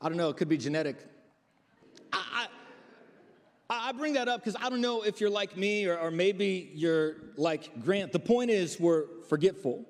I 0.00 0.08
don't 0.08 0.18
know, 0.18 0.28
it 0.28 0.36
could 0.36 0.48
be 0.48 0.58
genetic. 0.58 0.98
I, 3.82 3.92
bring 3.92 4.14
that 4.14 4.28
up 4.28 4.40
because 4.44 4.56
I 4.60 4.68
don't 4.68 4.80
know 4.80 5.02
if 5.02 5.20
you're 5.20 5.30
like 5.30 5.56
me 5.56 5.86
or, 5.86 5.98
or, 5.98 6.10
maybe 6.10 6.70
you're 6.74 7.16
like 7.36 7.82
Grant. 7.84 8.12
The 8.12 8.18
point 8.18 8.50
is, 8.50 8.78
we're 8.78 9.06
forgetful. 9.28 9.84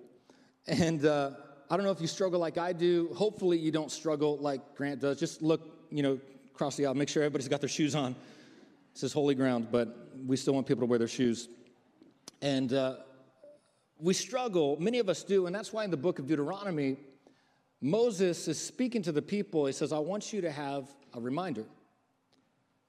And 0.67 1.05
uh, 1.05 1.31
I 1.71 1.77
don't 1.77 1.85
know 1.85 1.93
if 1.93 2.01
you 2.01 2.07
struggle 2.07 2.41
like 2.41 2.59
I 2.59 2.73
do. 2.73 3.11
Hopefully, 3.15 3.59
you 3.59 3.71
don't 3.71 3.91
struggle 3.91 4.39
like 4.39 4.77
Grant 4.77 5.01
does. 5.01 5.19
Just 5.19 5.43
look, 5.43 5.61
you 5.91 6.03
know, 6.03 6.19
across 6.55 6.77
the 6.77 6.87
aisle, 6.87 6.95
make 6.95 7.09
sure 7.09 7.23
everybody's 7.23 7.49
got 7.49 7.61
their 7.61 7.69
shoes 7.69 7.95
on. 7.95 8.15
This 8.93 9.03
is 9.03 9.13
holy 9.13 9.35
ground, 9.35 9.69
but 9.73 10.09
we 10.27 10.37
still 10.37 10.55
want 10.55 10.67
people 10.67 10.83
to 10.83 10.87
wear 10.87 10.99
their 10.99 11.09
shoes. 11.09 11.49
And 12.41 12.73
uh, 12.73 12.97
we 13.99 14.15
struggle, 14.15 14.77
many 14.79 14.99
of 14.99 15.09
us 15.09 15.25
do, 15.25 15.47
and 15.47 15.55
that's 15.55 15.73
why 15.73 15.85
in 15.85 15.91
the 15.91 15.97
book 15.97 16.19
of 16.19 16.27
Deuteronomy, 16.27 16.97
Moses 17.81 18.49
is 18.49 18.61
speaking 18.61 19.03
to 19.03 19.13
the 19.13 19.23
people. 19.23 19.67
He 19.67 19.73
says, 19.73 19.93
I 19.93 19.99
want 19.99 20.33
you 20.33 20.41
to 20.43 20.51
have 20.51 20.89
a 21.13 21.21
reminder. 21.21 21.65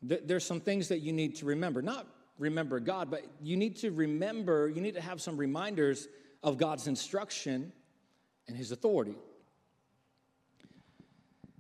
There's 0.08 0.46
some 0.46 0.60
things 0.60 0.88
that 0.90 1.00
you 1.00 1.12
need 1.12 1.36
to 1.38 1.46
remember. 1.46 1.82
Not 1.82 2.08
remember 2.38 2.80
God, 2.80 3.10
but 3.10 3.24
you 3.42 3.58
need 3.58 3.78
to 3.78 3.92
remember, 3.92 4.70
you 4.70 4.82
need 4.82 4.96
to 4.96 5.02
have 5.02 5.22
some 5.22 5.38
reminders 5.38 6.08
of 6.44 6.58
God's 6.58 6.88
instruction 6.88 7.72
and 8.48 8.56
his 8.58 8.72
authority. 8.72 9.16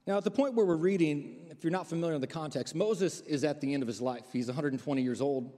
Now, 0.05 0.17
at 0.17 0.23
the 0.23 0.31
point 0.31 0.53
where 0.53 0.65
we're 0.65 0.75
reading, 0.75 1.47
if 1.49 1.63
you're 1.63 1.71
not 1.71 1.87
familiar 1.87 2.13
with 2.13 2.21
the 2.21 2.27
context, 2.27 2.75
Moses 2.75 3.21
is 3.21 3.43
at 3.43 3.59
the 3.59 3.73
end 3.73 3.81
of 3.81 3.87
his 3.87 4.01
life. 4.01 4.25
He's 4.31 4.47
120 4.47 5.01
years 5.01 5.21
old. 5.21 5.51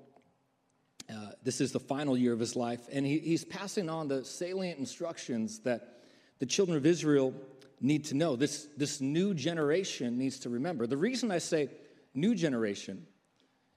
Uh, 1.09 1.31
this 1.43 1.59
is 1.59 1.71
the 1.71 1.79
final 1.79 2.17
year 2.17 2.33
of 2.33 2.39
his 2.39 2.55
life, 2.55 2.81
and 2.91 3.05
he, 3.05 3.19
he's 3.19 3.45
passing 3.45 3.89
on 3.89 4.07
the 4.07 4.25
salient 4.25 4.77
instructions 4.77 5.59
that 5.59 5.99
the 6.39 6.45
children 6.45 6.77
of 6.77 6.85
Israel 6.85 7.33
need 7.79 8.05
to 8.05 8.15
know. 8.15 8.35
This, 8.35 8.67
this 8.77 8.99
new 9.01 9.33
generation 9.33 10.17
needs 10.17 10.39
to 10.39 10.49
remember. 10.49 10.85
The 10.85 10.97
reason 10.97 11.31
I 11.31 11.37
say 11.37 11.69
new 12.17 12.35
generation 12.35 13.05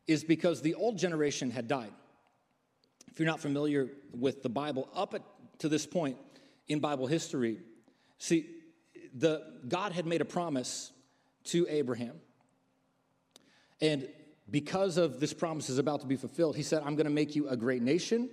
is 0.07 0.25
because 0.25 0.63
the 0.63 0.75
old 0.75 0.99
generation 0.99 1.51
had 1.51 1.69
died. 1.69 1.93
If 3.11 3.19
you're 3.19 3.27
not 3.27 3.41
familiar 3.41 3.89
with 4.13 4.43
the 4.43 4.49
Bible, 4.49 4.89
up 4.95 5.15
at, 5.15 5.23
to 5.59 5.69
this 5.69 5.87
point 5.87 6.17
in 6.67 6.81
Bible 6.81 7.07
history, 7.07 7.59
see, 8.19 8.47
the, 9.15 9.43
God 9.69 9.93
had 9.93 10.07
made 10.07 10.21
a 10.21 10.25
promise 10.25 10.91
to 11.45 11.67
Abraham. 11.69 12.17
And 13.81 14.09
because 14.51 14.97
of 14.97 15.21
this 15.21 15.33
promise 15.33 15.69
is 15.71 15.79
about 15.79 16.01
to 16.01 16.07
be 16.07 16.17
fulfilled, 16.17 16.57
he 16.57 16.63
said, 16.63 16.83
I'm 16.85 16.97
going 16.97 17.07
to 17.07 17.13
make 17.13 17.37
you 17.37 17.49
a 17.49 17.57
great 17.57 17.83
nation, 17.83 18.31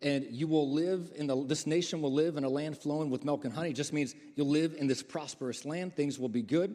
and 0.00 0.26
you 0.30 0.46
will 0.46 0.70
live 0.72 1.12
in 1.14 1.26
the, 1.26 1.44
this 1.44 1.66
nation 1.66 2.02
will 2.02 2.12
live 2.12 2.36
in 2.36 2.44
a 2.44 2.48
land 2.48 2.78
flowing 2.78 3.10
with 3.10 3.24
milk 3.24 3.44
and 3.44 3.54
honey. 3.54 3.70
It 3.70 3.76
just 3.76 3.92
means 3.92 4.14
you'll 4.34 4.48
live 4.48 4.74
in 4.78 4.86
this 4.86 5.02
prosperous 5.02 5.64
land, 5.64 5.94
things 5.94 6.18
will 6.18 6.28
be 6.28 6.42
good. 6.42 6.74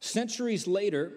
Centuries 0.00 0.66
later, 0.66 1.12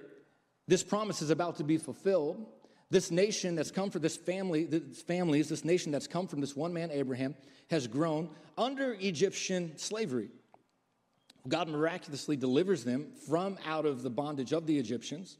this 0.67 0.83
promise 0.83 1.21
is 1.21 1.29
about 1.29 1.57
to 1.57 1.63
be 1.63 1.77
fulfilled. 1.77 2.45
This 2.89 3.11
nation 3.11 3.55
that's 3.55 3.71
come 3.71 3.89
from 3.89 4.01
this 4.01 4.15
family, 4.15 4.65
this 4.65 5.01
families, 5.01 5.49
this 5.49 5.65
nation 5.65 5.91
that's 5.91 6.07
come 6.07 6.27
from 6.27 6.41
this 6.41 6.55
one 6.55 6.73
man, 6.73 6.89
Abraham, 6.91 7.35
has 7.69 7.87
grown 7.87 8.29
under 8.57 8.93
Egyptian 8.93 9.77
slavery. 9.77 10.29
God 11.47 11.69
miraculously 11.69 12.35
delivers 12.35 12.83
them 12.83 13.07
from 13.27 13.57
out 13.65 13.85
of 13.85 14.03
the 14.03 14.09
bondage 14.09 14.53
of 14.53 14.65
the 14.67 14.77
Egyptians. 14.77 15.37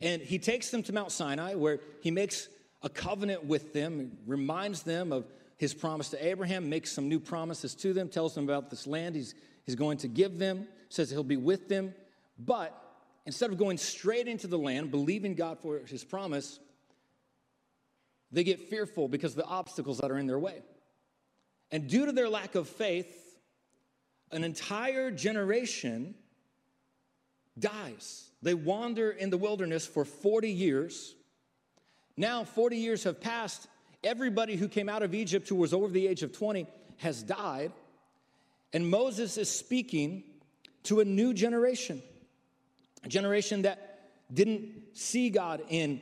And 0.00 0.20
he 0.20 0.38
takes 0.38 0.70
them 0.70 0.82
to 0.84 0.92
Mount 0.92 1.12
Sinai, 1.12 1.54
where 1.54 1.80
he 2.00 2.10
makes 2.10 2.48
a 2.82 2.88
covenant 2.88 3.44
with 3.44 3.72
them, 3.72 4.18
reminds 4.26 4.82
them 4.82 5.12
of 5.12 5.26
his 5.56 5.72
promise 5.72 6.10
to 6.10 6.26
Abraham, 6.26 6.68
makes 6.68 6.90
some 6.90 7.08
new 7.08 7.20
promises 7.20 7.74
to 7.76 7.92
them, 7.92 8.08
tells 8.08 8.34
them 8.34 8.44
about 8.44 8.70
this 8.70 8.86
land 8.86 9.14
he's, 9.14 9.34
he's 9.64 9.76
going 9.76 9.98
to 9.98 10.08
give 10.08 10.38
them, 10.38 10.66
says 10.88 11.10
he'll 11.10 11.22
be 11.22 11.36
with 11.36 11.68
them. 11.68 11.94
But 12.38 12.83
instead 13.26 13.50
of 13.50 13.58
going 13.58 13.78
straight 13.78 14.28
into 14.28 14.46
the 14.46 14.58
land, 14.58 14.90
believing 14.90 15.34
God 15.34 15.58
for 15.60 15.78
his 15.78 16.04
promise, 16.04 16.58
they 18.30 18.44
get 18.44 18.68
fearful 18.68 19.08
because 19.08 19.32
of 19.32 19.38
the 19.38 19.46
obstacles 19.46 19.98
that 19.98 20.10
are 20.10 20.18
in 20.18 20.26
their 20.26 20.38
way. 20.38 20.62
And 21.70 21.88
due 21.88 22.06
to 22.06 22.12
their 22.12 22.28
lack 22.28 22.54
of 22.54 22.68
faith, 22.68 23.36
an 24.30 24.44
entire 24.44 25.10
generation 25.10 26.14
dies. 27.58 28.28
They 28.42 28.54
wander 28.54 29.10
in 29.10 29.30
the 29.30 29.38
wilderness 29.38 29.86
for 29.86 30.04
40 30.04 30.50
years. 30.50 31.14
Now, 32.16 32.44
40 32.44 32.76
years 32.76 33.04
have 33.04 33.20
passed. 33.20 33.66
Everybody 34.02 34.56
who 34.56 34.68
came 34.68 34.88
out 34.88 35.02
of 35.02 35.14
Egypt 35.14 35.48
who 35.48 35.56
was 35.56 35.72
over 35.72 35.88
the 35.88 36.06
age 36.06 36.22
of 36.22 36.32
20 36.32 36.66
has 36.98 37.22
died. 37.22 37.72
And 38.72 38.88
Moses 38.90 39.38
is 39.38 39.48
speaking 39.48 40.24
to 40.84 41.00
a 41.00 41.04
new 41.04 41.32
generation, 41.32 42.02
a 43.04 43.08
generation 43.08 43.62
that 43.62 44.10
didn't 44.32 44.70
see 44.94 45.30
God 45.30 45.62
in, 45.68 46.00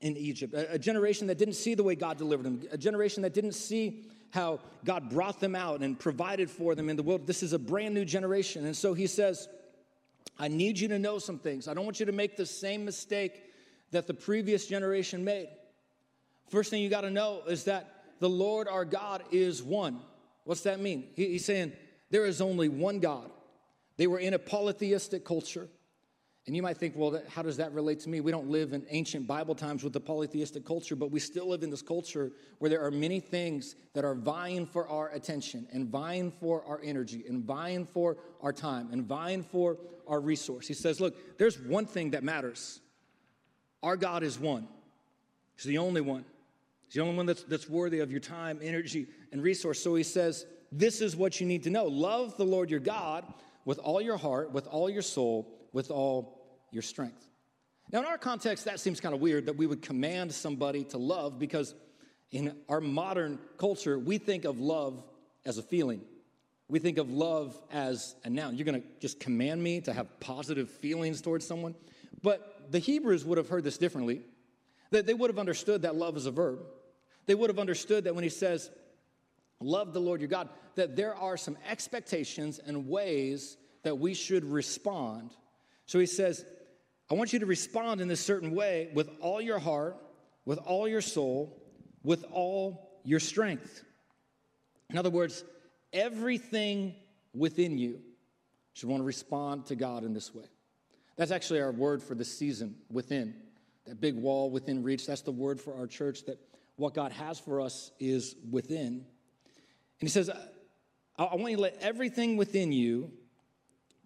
in 0.00 0.16
Egypt, 0.16 0.54
a, 0.54 0.72
a 0.72 0.78
generation 0.78 1.26
that 1.28 1.38
didn't 1.38 1.54
see 1.54 1.74
the 1.74 1.82
way 1.82 1.94
God 1.94 2.16
delivered 2.18 2.44
them, 2.44 2.62
a 2.72 2.78
generation 2.78 3.22
that 3.22 3.34
didn't 3.34 3.52
see 3.52 4.04
how 4.30 4.58
God 4.84 5.10
brought 5.10 5.38
them 5.38 5.54
out 5.54 5.80
and 5.80 5.98
provided 5.98 6.50
for 6.50 6.74
them 6.74 6.88
in 6.88 6.96
the 6.96 7.02
world. 7.02 7.26
This 7.26 7.42
is 7.42 7.52
a 7.52 7.58
brand 7.58 7.94
new 7.94 8.04
generation. 8.04 8.66
And 8.66 8.76
so 8.76 8.92
he 8.92 9.06
says, 9.06 9.48
I 10.38 10.48
need 10.48 10.78
you 10.78 10.88
to 10.88 10.98
know 10.98 11.18
some 11.20 11.38
things. 11.38 11.68
I 11.68 11.74
don't 11.74 11.84
want 11.84 12.00
you 12.00 12.06
to 12.06 12.12
make 12.12 12.36
the 12.36 12.46
same 12.46 12.84
mistake 12.84 13.44
that 13.92 14.08
the 14.08 14.14
previous 14.14 14.66
generation 14.66 15.24
made. 15.24 15.48
First 16.48 16.70
thing 16.70 16.82
you 16.82 16.88
got 16.88 17.02
to 17.02 17.10
know 17.10 17.42
is 17.46 17.64
that 17.64 18.04
the 18.18 18.28
Lord 18.28 18.66
our 18.66 18.84
God 18.84 19.22
is 19.30 19.62
one. 19.62 20.00
What's 20.44 20.62
that 20.62 20.80
mean? 20.80 21.04
he's 21.14 21.44
saying 21.44 21.72
there 22.10 22.26
is 22.26 22.40
only 22.40 22.68
one 22.68 22.98
God. 22.98 23.30
They 23.96 24.06
were 24.06 24.18
in 24.18 24.34
a 24.34 24.38
polytheistic 24.38 25.24
culture. 25.24 25.68
And 26.46 26.54
you 26.54 26.62
might 26.62 26.76
think, 26.76 26.94
well, 26.94 27.22
how 27.30 27.40
does 27.40 27.56
that 27.56 27.72
relate 27.72 28.00
to 28.00 28.10
me? 28.10 28.20
We 28.20 28.30
don't 28.30 28.50
live 28.50 28.74
in 28.74 28.84
ancient 28.90 29.26
Bible 29.26 29.54
times 29.54 29.82
with 29.82 29.94
the 29.94 30.00
polytheistic 30.00 30.66
culture, 30.66 30.94
but 30.94 31.10
we 31.10 31.18
still 31.18 31.48
live 31.48 31.62
in 31.62 31.70
this 31.70 31.80
culture 31.80 32.32
where 32.58 32.68
there 32.68 32.84
are 32.84 32.90
many 32.90 33.18
things 33.18 33.76
that 33.94 34.04
are 34.04 34.14
vying 34.14 34.66
for 34.66 34.86
our 34.88 35.08
attention 35.10 35.66
and 35.72 35.88
vying 35.88 36.30
for 36.30 36.62
our 36.66 36.80
energy 36.84 37.24
and 37.26 37.44
vying 37.44 37.86
for 37.86 38.18
our 38.42 38.52
time 38.52 38.90
and 38.92 39.06
vying 39.06 39.42
for 39.42 39.78
our 40.06 40.20
resource. 40.20 40.68
He 40.68 40.74
says, 40.74 41.00
look, 41.00 41.38
there's 41.38 41.58
one 41.58 41.86
thing 41.86 42.10
that 42.10 42.22
matters. 42.22 42.80
Our 43.82 43.96
God 43.96 44.22
is 44.22 44.38
one, 44.38 44.68
He's 45.56 45.64
the 45.64 45.78
only 45.78 46.02
one. 46.02 46.26
He's 46.86 46.94
the 46.94 47.00
only 47.00 47.16
one 47.16 47.26
that's, 47.26 47.42
that's 47.44 47.68
worthy 47.68 48.00
of 48.00 48.10
your 48.10 48.20
time, 48.20 48.60
energy, 48.62 49.06
and 49.32 49.42
resource. 49.42 49.82
So 49.82 49.94
he 49.94 50.02
says, 50.02 50.44
this 50.70 51.00
is 51.00 51.16
what 51.16 51.40
you 51.40 51.46
need 51.46 51.62
to 51.62 51.70
know 51.70 51.86
love 51.86 52.36
the 52.36 52.44
Lord 52.44 52.70
your 52.70 52.80
God 52.80 53.24
with 53.64 53.78
all 53.78 54.00
your 54.00 54.16
heart, 54.16 54.52
with 54.52 54.66
all 54.66 54.90
your 54.90 55.02
soul 55.02 55.54
with 55.74 55.90
all 55.90 56.40
your 56.70 56.82
strength. 56.82 57.28
Now, 57.92 57.98
in 57.98 58.06
our 58.06 58.16
context, 58.16 58.64
that 58.64 58.80
seems 58.80 59.00
kind 59.00 59.14
of 59.14 59.20
weird 59.20 59.46
that 59.46 59.56
we 59.56 59.66
would 59.66 59.82
command 59.82 60.32
somebody 60.32 60.84
to 60.84 60.98
love 60.98 61.38
because 61.38 61.74
in 62.30 62.56
our 62.68 62.80
modern 62.80 63.38
culture, 63.58 63.98
we 63.98 64.16
think 64.16 64.46
of 64.46 64.58
love 64.58 65.02
as 65.44 65.58
a 65.58 65.62
feeling. 65.62 66.00
We 66.68 66.78
think 66.78 66.96
of 66.96 67.10
love 67.10 67.60
as 67.70 68.14
a 68.24 68.30
noun. 68.30 68.56
You're 68.56 68.64
going 68.64 68.80
to 68.80 68.88
just 69.00 69.20
command 69.20 69.62
me 69.62 69.82
to 69.82 69.92
have 69.92 70.18
positive 70.20 70.70
feelings 70.70 71.20
towards 71.20 71.46
someone. 71.46 71.74
But 72.22 72.70
the 72.70 72.78
Hebrews 72.78 73.24
would 73.24 73.36
have 73.36 73.48
heard 73.48 73.64
this 73.64 73.76
differently. 73.76 74.22
They 74.90 75.12
would 75.12 75.28
have 75.28 75.38
understood 75.38 75.82
that 75.82 75.96
love 75.96 76.16
is 76.16 76.26
a 76.26 76.30
verb. 76.30 76.60
They 77.26 77.34
would 77.34 77.50
have 77.50 77.58
understood 77.58 78.04
that 78.04 78.14
when 78.14 78.24
he 78.24 78.30
says, 78.30 78.70
Love 79.64 79.92
the 79.92 80.00
Lord 80.00 80.20
your 80.20 80.28
God, 80.28 80.48
that 80.74 80.96
there 80.96 81.14
are 81.14 81.36
some 81.36 81.56
expectations 81.68 82.60
and 82.64 82.88
ways 82.88 83.56
that 83.82 83.98
we 83.98 84.14
should 84.14 84.44
respond 84.44 85.34
so 85.86 85.98
he 85.98 86.06
says, 86.06 86.44
I 87.10 87.14
want 87.14 87.32
you 87.32 87.38
to 87.40 87.46
respond 87.46 88.00
in 88.00 88.08
this 88.08 88.20
certain 88.20 88.54
way 88.54 88.90
with 88.94 89.10
all 89.20 89.40
your 89.40 89.58
heart, 89.58 89.96
with 90.44 90.58
all 90.58 90.88
your 90.88 91.02
soul, 91.02 91.62
with 92.02 92.24
all 92.30 93.00
your 93.04 93.20
strength. 93.20 93.84
In 94.90 94.98
other 94.98 95.10
words, 95.10 95.44
everything 95.92 96.94
within 97.34 97.78
you 97.78 98.00
should 98.72 98.88
want 98.88 99.00
to 99.00 99.06
respond 99.06 99.66
to 99.66 99.76
God 99.76 100.04
in 100.04 100.14
this 100.14 100.34
way. 100.34 100.44
That's 101.16 101.30
actually 101.30 101.60
our 101.60 101.72
word 101.72 102.02
for 102.02 102.14
the 102.14 102.24
season 102.24 102.76
within. 102.90 103.34
That 103.86 104.00
big 104.00 104.16
wall 104.16 104.50
within 104.50 104.82
reach, 104.82 105.06
that's 105.06 105.22
the 105.22 105.30
word 105.30 105.60
for 105.60 105.76
our 105.76 105.86
church 105.86 106.24
that 106.24 106.38
what 106.76 106.94
God 106.94 107.12
has 107.12 107.38
for 107.38 107.60
us 107.60 107.90
is 108.00 108.34
within. 108.50 109.04
He 110.06 110.10
says, 110.10 110.30
I 111.16 111.34
want 111.34 111.50
you 111.50 111.56
to 111.56 111.62
let 111.62 111.78
everything 111.80 112.36
within 112.36 112.72
you 112.72 113.12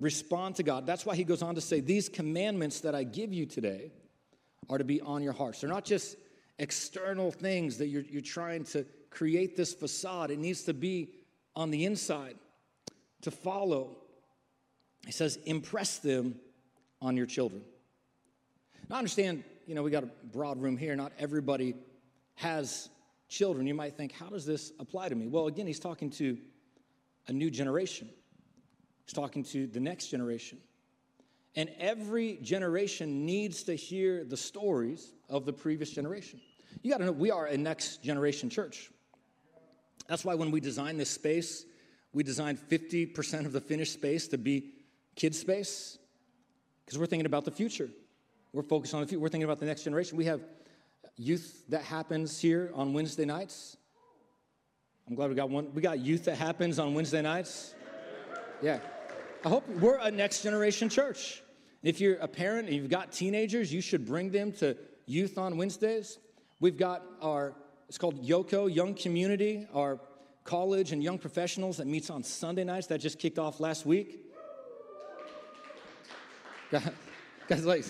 respond 0.00 0.56
to 0.56 0.62
God. 0.62 0.86
That's 0.86 1.06
why 1.06 1.16
he 1.16 1.24
goes 1.24 1.42
on 1.42 1.54
to 1.54 1.60
say, 1.60 1.80
These 1.80 2.08
commandments 2.08 2.80
that 2.80 2.94
I 2.94 3.04
give 3.04 3.32
you 3.32 3.46
today 3.46 3.92
are 4.68 4.78
to 4.78 4.84
be 4.84 5.00
on 5.00 5.22
your 5.22 5.32
hearts. 5.32 5.60
They're 5.60 5.70
not 5.70 5.84
just 5.84 6.16
external 6.58 7.30
things 7.30 7.78
that 7.78 7.86
you're, 7.86 8.02
you're 8.02 8.20
trying 8.20 8.64
to 8.64 8.84
create 9.10 9.56
this 9.56 9.72
facade, 9.72 10.30
it 10.30 10.38
needs 10.38 10.62
to 10.64 10.74
be 10.74 11.10
on 11.56 11.70
the 11.70 11.84
inside 11.84 12.36
to 13.22 13.30
follow. 13.30 13.96
He 15.06 15.12
says, 15.12 15.38
Impress 15.44 15.98
them 15.98 16.36
on 17.00 17.16
your 17.16 17.26
children. 17.26 17.62
Now, 18.88 18.96
I 18.96 18.98
understand, 18.98 19.44
you 19.66 19.74
know, 19.74 19.82
we 19.82 19.90
got 19.90 20.04
a 20.04 20.10
broad 20.32 20.60
room 20.60 20.76
here. 20.76 20.94
Not 20.96 21.12
everybody 21.18 21.74
has 22.36 22.88
children. 23.28 23.66
You 23.66 23.74
might 23.74 23.96
think, 23.96 24.12
How 24.12 24.28
does 24.28 24.46
this 24.46 24.72
apply 24.78 25.08
to 25.08 25.14
me? 25.14 25.26
Well, 25.26 25.46
again, 25.46 25.66
he's 25.66 25.80
talking 25.80 26.10
to 26.12 26.38
a 27.26 27.32
new 27.32 27.50
generation. 27.50 28.08
He's 29.04 29.12
talking 29.12 29.44
to 29.44 29.66
the 29.66 29.80
next 29.80 30.08
generation. 30.08 30.58
And 31.56 31.70
every 31.78 32.38
generation 32.42 33.24
needs 33.24 33.62
to 33.64 33.74
hear 33.74 34.24
the 34.24 34.36
stories 34.36 35.12
of 35.28 35.44
the 35.44 35.52
previous 35.52 35.90
generation. 35.90 36.40
You 36.82 36.90
got 36.90 36.98
to 36.98 37.06
know, 37.06 37.12
we 37.12 37.30
are 37.30 37.46
a 37.46 37.56
next 37.56 38.02
generation 38.02 38.50
church. 38.50 38.90
That's 40.08 40.24
why 40.24 40.34
when 40.34 40.50
we 40.50 40.60
designed 40.60 41.00
this 41.00 41.10
space, 41.10 41.64
We 42.14 42.22
designed 42.22 42.58
50% 42.58 43.44
of 43.44 43.52
the 43.52 43.60
finished 43.60 43.92
space 43.92 44.28
to 44.28 44.38
be 44.38 44.72
kid 45.14 45.34
space 45.34 45.98
because 46.84 46.98
we're 46.98 47.06
thinking 47.06 47.26
about 47.26 47.44
the 47.44 47.50
future. 47.50 47.90
We're 48.52 48.62
focused 48.62 48.94
on 48.94 49.02
the 49.02 49.06
future. 49.06 49.20
We're 49.20 49.28
thinking 49.28 49.44
about 49.44 49.60
the 49.60 49.66
next 49.66 49.84
generation. 49.84 50.16
We 50.16 50.24
have 50.24 50.40
youth 51.18 51.64
that 51.68 51.82
happens 51.82 52.40
here 52.40 52.70
on 52.74 52.92
Wednesday 52.92 53.24
nights. 53.24 53.76
I'm 55.08 55.14
glad 55.14 55.30
we 55.30 55.34
got 55.36 55.50
one. 55.50 55.72
We 55.74 55.82
got 55.82 55.98
youth 55.98 56.24
that 56.24 56.36
happens 56.36 56.78
on 56.78 56.94
Wednesday 56.94 57.22
nights. 57.22 57.74
Yeah. 58.62 58.78
I 59.44 59.48
hope 59.48 59.68
we're 59.68 59.98
a 59.98 60.10
next 60.10 60.42
generation 60.42 60.88
church. 60.88 61.42
If 61.82 62.00
you're 62.00 62.16
a 62.16 62.28
parent 62.28 62.68
and 62.68 62.76
you've 62.76 62.90
got 62.90 63.12
teenagers, 63.12 63.72
you 63.72 63.80
should 63.80 64.04
bring 64.04 64.30
them 64.30 64.52
to 64.54 64.76
youth 65.06 65.38
on 65.38 65.56
Wednesdays. 65.56 66.18
We've 66.60 66.76
got 66.76 67.02
our, 67.22 67.54
it's 67.88 67.98
called 67.98 68.22
YoCo, 68.24 68.72
Young 68.72 68.94
Community, 68.94 69.66
our 69.72 70.00
college 70.44 70.92
and 70.92 71.02
young 71.02 71.18
professionals 71.18 71.76
that 71.76 71.86
meets 71.86 72.10
on 72.10 72.22
Sunday 72.22 72.64
nights. 72.64 72.88
That 72.88 72.98
just 72.98 73.18
kicked 73.18 73.38
off 73.38 73.60
last 73.60 73.86
week. 73.86 74.24
Guys, 77.48 77.64
like, 77.64 77.84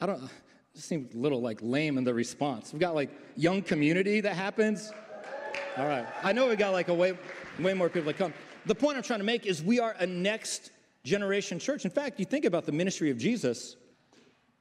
I 0.00 0.06
don't, 0.06 0.28
it 0.74 0.80
seemed 0.80 1.14
a 1.14 1.18
little 1.18 1.40
like 1.40 1.58
lame 1.60 1.98
in 1.98 2.04
the 2.04 2.14
response. 2.14 2.72
We've 2.72 2.80
got 2.80 2.94
like 2.94 3.10
young 3.36 3.62
community 3.62 4.20
that 4.20 4.34
happens. 4.34 4.92
All 5.76 5.86
right. 5.86 6.06
I 6.22 6.32
know 6.32 6.48
we 6.48 6.56
got 6.56 6.72
like 6.72 6.88
a 6.88 6.94
way, 6.94 7.16
way 7.58 7.74
more 7.74 7.88
people 7.88 8.06
that 8.06 8.18
come. 8.18 8.32
The 8.66 8.74
point 8.74 8.96
I'm 8.96 9.02
trying 9.02 9.20
to 9.20 9.24
make 9.24 9.46
is 9.46 9.62
we 9.62 9.80
are 9.80 9.94
a 9.98 10.06
next 10.06 10.70
generation 11.04 11.58
church. 11.58 11.84
In 11.84 11.90
fact, 11.90 12.18
you 12.18 12.24
think 12.24 12.44
about 12.44 12.64
the 12.64 12.72
ministry 12.72 13.10
of 13.10 13.18
Jesus, 13.18 13.76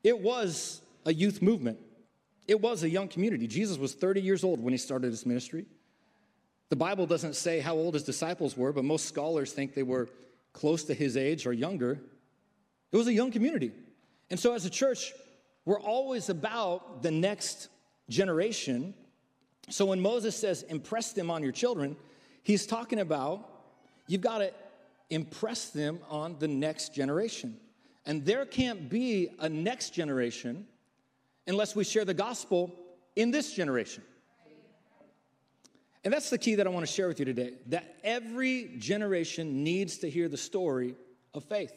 it 0.04 0.20
was 0.20 0.82
a 1.06 1.14
youth 1.14 1.42
movement. 1.42 1.80
It 2.48 2.60
was 2.60 2.84
a 2.84 2.90
young 2.90 3.08
community. 3.08 3.48
Jesus 3.48 3.78
was 3.78 3.94
30 3.94 4.22
years 4.22 4.44
old 4.44 4.62
when 4.62 4.74
he 4.74 4.78
started 4.78 5.12
his 5.12 5.26
ministry. 5.26 5.66
The 6.70 6.76
Bible 6.76 7.06
doesn't 7.06 7.36
say 7.36 7.60
how 7.60 7.76
old 7.76 7.94
his 7.94 8.04
disciples 8.04 8.58
were, 8.58 8.74
but 8.74 8.84
most 8.84 9.06
scholars 9.06 9.54
think 9.54 9.74
they 9.74 9.84
were 9.84 10.10
close 10.54 10.84
to 10.86 10.94
his 10.94 11.16
age 11.18 11.46
or 11.46 11.54
younger. 11.54 12.02
It 12.92 12.98
was 12.98 13.08
a 13.08 13.14
young 13.14 13.32
community. 13.32 13.72
And 14.30 14.40
so, 14.40 14.54
as 14.54 14.66
a 14.66 14.70
church, 14.70 15.14
we're 15.66 15.80
always 15.80 16.30
about 16.30 17.04
the 17.04 17.12
next 17.12 17.70
generation. 18.10 18.94
So, 19.70 19.86
when 19.86 20.02
Moses 20.02 20.36
says, 20.36 20.64
impress 20.64 21.14
them 21.14 21.30
on 21.30 21.44
your 21.44 21.52
children, 21.52 21.96
he's 22.44 22.66
talking 22.66 23.00
about 23.00 23.48
you've 24.08 24.22
got 24.22 24.40
to 24.40 24.52
impress 25.10 25.70
them 25.70 26.00
on 26.10 26.38
the 26.40 26.48
next 26.48 26.94
generation. 26.94 27.58
And 28.06 28.26
there 28.26 28.46
can't 28.46 28.90
be 28.90 29.30
a 29.40 29.48
next 29.48 29.92
generation 29.92 30.66
unless 31.46 31.76
we 31.76 31.84
share 31.84 32.06
the 32.06 32.14
gospel 32.14 32.74
in 33.16 33.30
this 33.30 33.54
generation. 33.54 34.04
And 36.04 36.12
that's 36.12 36.32
the 36.32 36.38
key 36.38 36.56
that 36.56 36.66
I 36.66 36.70
want 36.72 36.86
to 36.86 36.92
share 36.92 37.08
with 37.08 37.20
you 37.20 37.26
today 37.26 37.54
that 37.68 37.98
every 38.04 38.74
generation 38.80 39.64
needs 39.64 39.98
to 40.00 40.10
hear 40.10 40.28
the 40.28 40.38
story 40.38 40.96
of 41.34 41.44
faith. 41.44 41.74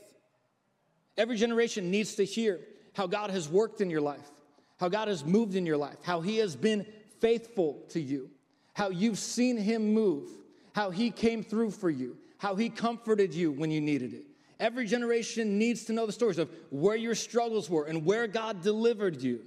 Every 1.19 1.37
generation 1.37 1.91
needs 1.91 2.15
to 2.15 2.25
hear 2.25 2.61
how 2.95 3.07
God 3.07 3.31
has 3.31 3.49
worked 3.49 3.81
in 3.81 3.91
your 3.91 4.01
life, 4.01 4.31
how 4.79 4.89
God 4.89 5.09
has 5.09 5.25
moved 5.25 5.55
in 5.55 5.67
your 5.67 5.77
life, 5.77 5.99
how 6.03 6.21
He 6.21 6.39
has 6.39 6.57
been 6.57 6.87
faithful 7.21 7.83
to 7.91 8.01
you, 8.01 8.31
how 8.73 8.89
you've 8.89 9.19
seen 9.19 9.57
Him 9.57 9.93
move, 9.93 10.31
how 10.75 10.91
He 10.91 11.11
came 11.11 11.43
through 11.43 11.73
for 11.73 11.91
you, 11.91 12.17
how 12.39 12.55
He 12.55 12.71
comforted 12.71 13.35
you 13.35 13.53
when 13.53 13.71
you 13.71 13.81
needed 13.81 14.15
it. 14.15 14.25
Every 14.61 14.87
generation 14.87 15.59
needs 15.59 15.85
to 15.85 15.93
know 15.93 16.07
the 16.07 16.13
stories 16.13 16.39
of 16.39 16.49
where 16.71 16.97
your 16.97 17.15
struggles 17.15 17.69
were 17.69 17.85
and 17.85 18.05
where 18.05 18.27
God 18.27 18.63
delivered 18.63 19.21
you. 19.21 19.41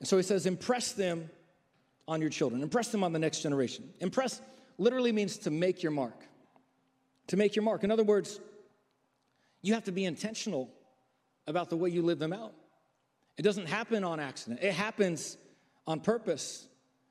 And 0.00 0.08
so 0.08 0.16
he 0.16 0.22
says, 0.22 0.46
impress 0.46 0.92
them 0.92 1.30
on 2.06 2.20
your 2.20 2.30
children, 2.30 2.62
impress 2.62 2.88
them 2.88 3.04
on 3.04 3.12
the 3.12 3.18
next 3.18 3.42
generation. 3.42 3.88
Impress 4.00 4.40
literally 4.76 5.12
means 5.12 5.38
to 5.38 5.50
make 5.50 5.82
your 5.82 5.92
mark. 5.92 6.24
To 7.28 7.36
make 7.36 7.54
your 7.54 7.62
mark. 7.62 7.84
In 7.84 7.90
other 7.90 8.04
words, 8.04 8.40
you 9.62 9.74
have 9.74 9.84
to 9.84 9.92
be 9.92 10.04
intentional 10.04 10.70
about 11.48 11.70
the 11.70 11.76
way 11.76 11.90
you 11.90 12.02
live 12.02 12.18
them 12.18 12.32
out. 12.32 12.54
It 13.36 13.42
doesn't 13.42 13.66
happen 13.66 14.04
on 14.04 14.20
accident, 14.20 14.60
it 14.62 14.72
happens 14.72 15.36
on 15.86 16.00
purpose. 16.00 16.66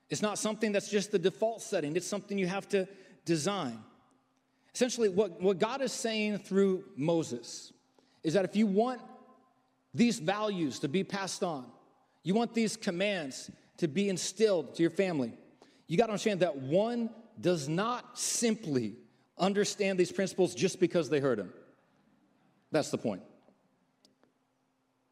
It's 0.09 0.21
not 0.21 0.39
something 0.39 0.71
that's 0.71 0.89
just 0.89 1.11
the 1.11 1.19
default 1.19 1.61
setting, 1.61 1.95
it's 1.95 2.07
something 2.07 2.37
you 2.37 2.47
have 2.47 2.67
to 2.69 2.87
design. 3.25 3.79
Essentially, 4.73 5.09
what, 5.09 5.41
what 5.41 5.57
God 5.57 5.81
is 5.81 5.91
saying 5.91 6.37
through 6.39 6.83
Moses 6.95 7.73
is 8.23 8.33
that 8.33 8.45
if 8.45 8.55
you 8.55 8.67
want 8.67 9.01
these 9.93 10.19
values 10.19 10.79
to 10.79 10.87
be 10.87 11.03
passed 11.03 11.43
on, 11.43 11.65
you 12.23 12.33
want 12.33 12.53
these 12.53 12.77
commands 12.77 13.49
to 13.77 13.87
be 13.87 14.09
instilled 14.09 14.75
to 14.75 14.83
your 14.83 14.91
family. 14.91 15.33
You 15.87 15.97
got 15.97 16.07
to 16.07 16.11
understand 16.11 16.41
that 16.41 16.57
one 16.57 17.09
does 17.39 17.67
not 17.67 18.17
simply 18.19 18.95
understand 19.37 19.99
these 19.99 20.11
principles 20.11 20.53
just 20.53 20.79
because 20.79 21.09
they 21.09 21.19
heard 21.19 21.39
them. 21.39 21.53
That's 22.71 22.91
the 22.91 22.97
point. 22.97 23.21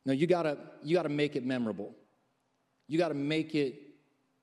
No, 0.06 0.14
you 0.14 0.28
gotta 0.28 0.58
you 0.84 0.96
gotta 0.96 1.10
make 1.10 1.36
it 1.36 1.46
memorable. 1.46 1.96
You 2.88 2.98
gotta 2.98 3.16
make 3.16 3.56
it 3.56 3.76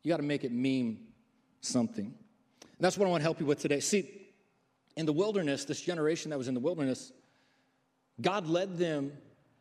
you 0.03 0.11
gotta 0.11 0.23
make 0.23 0.45
it 0.45 0.53
mean 0.53 1.07
something. 1.61 2.07
And 2.07 2.81
that's 2.81 2.99
what 2.99 3.07
I 3.07 3.11
want 3.11 3.21
to 3.21 3.25
help 3.25 3.41
you 3.41 3.47
with 3.47 3.61
today. 3.61 3.81
See, 3.81 4.11
in 4.97 5.07
the 5.07 5.13
wilderness, 5.13 5.65
this 5.65 5.81
generation 5.81 6.31
that 6.31 6.39
was 6.39 6.49
in 6.49 6.55
the 6.55 6.61
wilderness, 6.61 7.13
God 8.21 8.47
led 8.47 8.77
them 8.77 9.13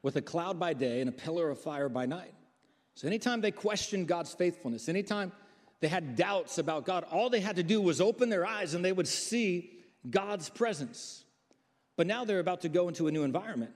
with 0.02 0.16
a 0.16 0.22
cloud 0.22 0.60
by 0.60 0.74
day 0.74 1.02
and 1.02 1.10
a 1.10 1.14
pillar 1.14 1.50
of 1.50 1.60
fire 1.60 1.90
by 1.90 2.06
night. 2.06 2.34
So 2.96 3.08
anytime 3.08 3.42
they 3.42 3.52
questioned 3.52 4.08
God's 4.08 4.34
faithfulness, 4.34 4.90
anytime 4.90 5.32
they 5.80 5.88
had 5.88 6.16
doubts 6.16 6.58
about 6.58 6.86
God, 6.86 7.06
all 7.12 7.30
they 7.30 7.40
had 7.40 7.56
to 7.56 7.64
do 7.64 7.82
was 7.82 8.02
open 8.02 8.30
their 8.30 8.46
eyes 8.46 8.74
and 8.74 8.84
they 8.84 8.92
would 8.92 9.08
see 9.08 9.72
God's 10.10 10.50
presence. 10.50 11.24
But 11.96 12.08
now 12.08 12.26
they're 12.26 12.40
about 12.40 12.62
to 12.62 12.70
go 12.70 12.88
into 12.88 13.08
a 13.08 13.12
new 13.12 13.24
environment. 13.24 13.72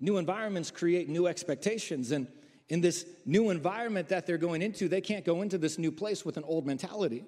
New 0.00 0.16
environments 0.16 0.70
create 0.70 1.08
new 1.08 1.26
expectations. 1.26 2.10
And 2.10 2.26
in 2.68 2.80
this 2.80 3.06
new 3.26 3.50
environment 3.50 4.08
that 4.08 4.26
they're 4.26 4.38
going 4.38 4.62
into, 4.62 4.88
they 4.88 5.00
can't 5.00 5.24
go 5.24 5.42
into 5.42 5.58
this 5.58 5.78
new 5.78 5.92
place 5.92 6.24
with 6.24 6.36
an 6.36 6.44
old 6.44 6.66
mentality. 6.66 7.24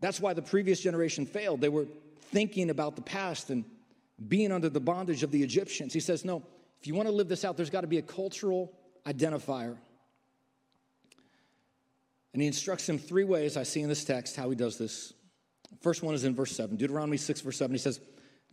That's 0.00 0.20
why 0.20 0.32
the 0.32 0.42
previous 0.42 0.80
generation 0.80 1.26
failed. 1.26 1.60
They 1.60 1.68
were 1.68 1.86
thinking 2.30 2.70
about 2.70 2.94
the 2.94 3.02
past 3.02 3.50
and 3.50 3.64
being 4.28 4.52
under 4.52 4.68
the 4.68 4.80
bondage 4.80 5.22
of 5.22 5.32
the 5.32 5.42
Egyptians. 5.42 5.92
He 5.92 6.00
says, 6.00 6.24
No, 6.24 6.44
if 6.80 6.86
you 6.86 6.94
want 6.94 7.08
to 7.08 7.14
live 7.14 7.28
this 7.28 7.44
out, 7.44 7.56
there's 7.56 7.70
got 7.70 7.80
to 7.80 7.88
be 7.88 7.98
a 7.98 8.02
cultural 8.02 8.72
identifier. 9.06 9.76
And 12.32 12.42
he 12.42 12.46
instructs 12.46 12.88
him 12.88 12.98
three 12.98 13.24
ways 13.24 13.56
I 13.56 13.64
see 13.64 13.80
in 13.80 13.88
this 13.88 14.04
text 14.04 14.36
how 14.36 14.50
he 14.50 14.54
does 14.54 14.78
this. 14.78 15.14
First 15.80 16.02
one 16.02 16.14
is 16.14 16.24
in 16.24 16.34
verse 16.34 16.52
7, 16.52 16.76
Deuteronomy 16.76 17.16
6, 17.16 17.40
verse 17.40 17.56
7. 17.56 17.74
He 17.74 17.78
says, 17.78 18.00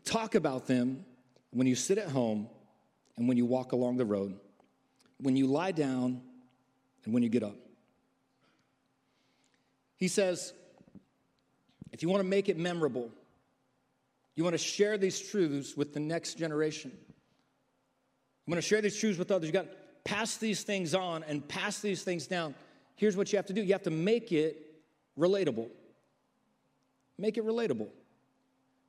Talk 0.03 0.35
about 0.35 0.65
them 0.65 1.05
when 1.55 1.67
you 1.67 1.75
sit 1.75 1.97
at 1.97 2.09
home 2.09 2.49
and 3.15 3.29
when 3.29 3.37
you 3.37 3.45
walk 3.45 3.71
along 3.71 3.95
the 3.95 4.03
road, 4.03 4.37
when 5.21 5.37
you 5.37 5.47
lie 5.47 5.71
down 5.71 6.21
and 7.05 7.13
when 7.13 7.23
you 7.23 7.29
get 7.29 7.43
up. 7.43 7.55
He 9.95 10.09
says, 10.09 10.53
if 11.93 12.03
you 12.03 12.09
want 12.09 12.21
to 12.21 12.27
make 12.27 12.49
it 12.49 12.57
memorable, 12.57 13.09
you 14.35 14.43
want 14.43 14.53
to 14.53 14.57
share 14.57 14.97
these 14.97 15.17
truths 15.17 15.77
with 15.77 15.93
the 15.93 15.99
next 16.01 16.37
generation. 16.37 16.91
I'm 16.93 18.51
going 18.51 18.61
to 18.61 18.67
share 18.67 18.81
these 18.81 18.97
truths 18.97 19.17
with 19.17 19.31
others. 19.31 19.47
You 19.47 19.53
got 19.53 19.71
to 19.71 19.77
pass 20.03 20.35
these 20.35 20.63
things 20.63 20.93
on 20.93 21.23
and 21.23 21.47
pass 21.47 21.79
these 21.79 22.03
things 22.03 22.27
down. 22.27 22.53
Here's 22.97 23.15
what 23.15 23.31
you 23.31 23.37
have 23.37 23.45
to 23.45 23.53
do 23.53 23.61
you 23.61 23.71
have 23.71 23.83
to 23.83 23.91
make 23.91 24.33
it 24.33 24.75
relatable. 25.17 25.69
Make 27.17 27.37
it 27.37 27.45
relatable. 27.45 27.87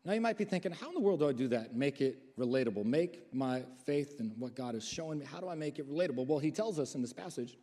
Now 0.07 0.13
you 0.13 0.21
might 0.21 0.39
be 0.39 0.45
thinking, 0.45 0.71
how 0.71 0.87
in 0.87 0.95
the 0.95 1.01
world 1.01 1.19
do 1.19 1.29
I 1.29 1.33
do 1.33 1.49
that? 1.49 1.75
Make 1.75 2.01
it 2.01 2.39
relatable. 2.39 2.85
Make 2.85 3.35
my 3.35 3.65
faith 3.85 4.21
and 4.21 4.33
what 4.39 4.55
God 4.55 4.77
is 4.77 4.87
showing 4.87 5.19
me, 5.19 5.27
how 5.27 5.41
do 5.41 5.49
I 5.49 5.57
make 5.57 5.81
it 5.81 5.91
relatable? 5.91 6.29
Well, 6.29 6.39
he 6.39 6.53
tells 6.53 6.79
us 6.79 6.95
in 6.95 7.03
this 7.03 7.13
passage, 7.13 7.59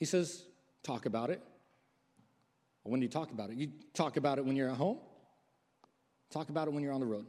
he 0.00 0.06
says, 0.06 0.42
talk 0.82 1.06
about 1.06 1.30
it. 1.30 1.40
Well, 2.82 2.90
when 2.90 2.98
do 2.98 3.04
you 3.04 3.10
talk 3.10 3.30
about 3.30 3.50
it? 3.50 3.56
You 3.56 3.70
talk 3.94 4.16
about 4.16 4.38
it 4.38 4.44
when 4.44 4.56
you're 4.56 4.70
at 4.70 4.76
home, 4.76 4.98
talk 6.32 6.48
about 6.48 6.66
it 6.66 6.74
when 6.74 6.82
you're 6.82 6.92
on 6.92 6.98
the 6.98 7.06
road, 7.06 7.26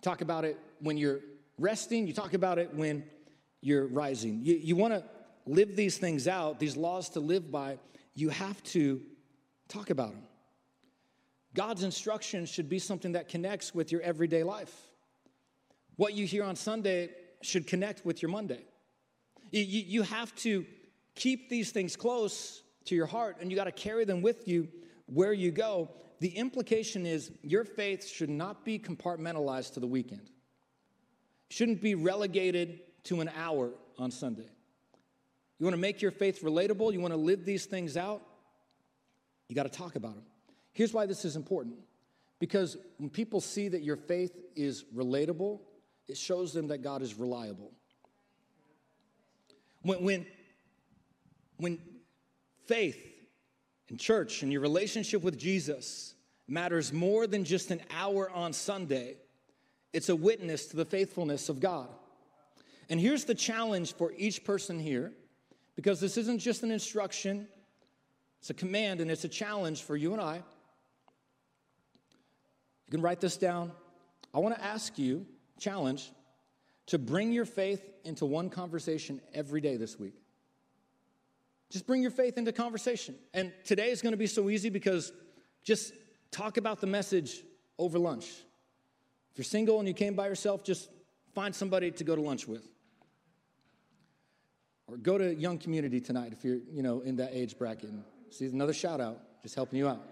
talk 0.00 0.22
about 0.22 0.46
it 0.46 0.58
when 0.80 0.96
you're 0.96 1.20
resting, 1.58 2.06
you 2.06 2.14
talk 2.14 2.32
about 2.32 2.58
it 2.58 2.74
when 2.74 3.04
you're 3.60 3.86
rising. 3.86 4.40
You, 4.42 4.54
you 4.54 4.76
want 4.76 4.94
to 4.94 5.04
live 5.44 5.76
these 5.76 5.98
things 5.98 6.26
out, 6.26 6.58
these 6.58 6.78
laws 6.78 7.10
to 7.10 7.20
live 7.20 7.50
by, 7.52 7.78
you 8.14 8.30
have 8.30 8.62
to 8.62 9.02
talk 9.68 9.90
about 9.90 10.12
them. 10.12 10.22
God's 11.54 11.82
instruction 11.82 12.46
should 12.46 12.68
be 12.68 12.78
something 12.78 13.12
that 13.12 13.28
connects 13.28 13.74
with 13.74 13.92
your 13.92 14.00
everyday 14.00 14.42
life. 14.42 14.74
What 15.96 16.14
you 16.14 16.26
hear 16.26 16.44
on 16.44 16.56
Sunday 16.56 17.10
should 17.42 17.66
connect 17.66 18.06
with 18.06 18.22
your 18.22 18.30
Monday. 18.30 18.64
You, 19.50 19.62
you 19.62 20.02
have 20.02 20.34
to 20.36 20.64
keep 21.14 21.50
these 21.50 21.70
things 21.70 21.96
close 21.96 22.62
to 22.86 22.94
your 22.94 23.06
heart 23.06 23.36
and 23.40 23.50
you 23.50 23.56
got 23.56 23.64
to 23.64 23.72
carry 23.72 24.04
them 24.04 24.22
with 24.22 24.48
you 24.48 24.68
where 25.06 25.32
you 25.32 25.50
go. 25.50 25.90
The 26.20 26.30
implication 26.30 27.04
is 27.04 27.30
your 27.42 27.64
faith 27.64 28.08
should 28.08 28.30
not 28.30 28.64
be 28.64 28.78
compartmentalized 28.78 29.74
to 29.74 29.80
the 29.80 29.86
weekend 29.86 30.30
shouldn't 31.52 31.82
be 31.82 31.94
relegated 31.94 32.80
to 33.04 33.20
an 33.20 33.30
hour 33.36 33.72
on 33.98 34.10
Sunday. 34.10 34.48
You 35.58 35.66
want 35.66 35.74
to 35.74 35.80
make 35.80 36.00
your 36.00 36.10
faith 36.10 36.42
relatable, 36.42 36.94
you 36.94 37.00
want 37.00 37.12
to 37.12 37.20
live 37.20 37.44
these 37.44 37.66
things 37.66 37.94
out, 37.98 38.22
you 39.48 39.54
got 39.54 39.64
to 39.64 39.68
talk 39.68 39.94
about 39.94 40.14
them. 40.14 40.24
Here's 40.72 40.92
why 40.92 41.06
this 41.06 41.24
is 41.24 41.36
important 41.36 41.76
because 42.38 42.76
when 42.96 43.10
people 43.10 43.40
see 43.40 43.68
that 43.68 43.82
your 43.82 43.96
faith 43.96 44.32
is 44.56 44.84
relatable, 44.94 45.60
it 46.08 46.16
shows 46.16 46.52
them 46.52 46.68
that 46.68 46.78
God 46.78 47.00
is 47.02 47.14
reliable. 47.14 47.70
When, 49.82 50.02
when, 50.02 50.26
when 51.58 51.78
faith 52.66 53.00
and 53.88 53.98
church 53.98 54.42
and 54.42 54.50
your 54.50 54.60
relationship 54.60 55.22
with 55.22 55.38
Jesus 55.38 56.14
matters 56.48 56.92
more 56.92 57.26
than 57.26 57.44
just 57.44 57.70
an 57.70 57.80
hour 57.90 58.30
on 58.30 58.52
Sunday, 58.52 59.16
it's 59.92 60.08
a 60.08 60.16
witness 60.16 60.66
to 60.66 60.76
the 60.76 60.84
faithfulness 60.84 61.48
of 61.48 61.60
God. 61.60 61.88
And 62.88 62.98
here's 62.98 63.24
the 63.24 63.34
challenge 63.34 63.94
for 63.94 64.12
each 64.16 64.44
person 64.44 64.78
here, 64.78 65.12
because 65.76 66.00
this 66.00 66.16
isn't 66.16 66.38
just 66.38 66.62
an 66.62 66.70
instruction, 66.70 67.46
it's 68.40 68.50
a 68.50 68.54
command 68.54 69.00
and 69.00 69.10
it's 69.10 69.24
a 69.24 69.28
challenge 69.28 69.82
for 69.82 69.96
you 69.96 70.12
and 70.12 70.20
I. 70.20 70.42
You 72.92 72.98
can 72.98 73.04
write 73.04 73.22
this 73.22 73.38
down. 73.38 73.72
I 74.34 74.38
want 74.38 74.54
to 74.54 74.62
ask 74.62 74.98
you, 74.98 75.24
challenge, 75.58 76.12
to 76.88 76.98
bring 76.98 77.32
your 77.32 77.46
faith 77.46 77.82
into 78.04 78.26
one 78.26 78.50
conversation 78.50 79.18
every 79.32 79.62
day 79.62 79.78
this 79.78 79.98
week. 79.98 80.12
Just 81.70 81.86
bring 81.86 82.02
your 82.02 82.10
faith 82.10 82.36
into 82.36 82.52
conversation. 82.52 83.14
And 83.32 83.50
today 83.64 83.88
is 83.88 84.02
going 84.02 84.12
to 84.12 84.18
be 84.18 84.26
so 84.26 84.50
easy 84.50 84.68
because 84.68 85.10
just 85.64 85.94
talk 86.30 86.58
about 86.58 86.82
the 86.82 86.86
message 86.86 87.42
over 87.78 87.98
lunch. 87.98 88.26
If 88.26 89.38
you're 89.38 89.44
single 89.44 89.78
and 89.78 89.88
you 89.88 89.94
came 89.94 90.12
by 90.12 90.28
yourself, 90.28 90.62
just 90.62 90.90
find 91.34 91.54
somebody 91.54 91.92
to 91.92 92.04
go 92.04 92.14
to 92.14 92.20
lunch 92.20 92.46
with. 92.46 92.68
Or 94.86 94.98
go 94.98 95.16
to 95.16 95.34
Young 95.34 95.56
Community 95.56 95.98
tonight 95.98 96.34
if 96.34 96.44
you're, 96.44 96.58
you 96.70 96.82
know, 96.82 97.00
in 97.00 97.16
that 97.16 97.30
age 97.32 97.56
bracket. 97.56 97.88
See, 98.28 98.44
another 98.44 98.74
shout 98.74 99.00
out, 99.00 99.18
just 99.42 99.54
helping 99.54 99.78
you 99.78 99.88
out. 99.88 100.06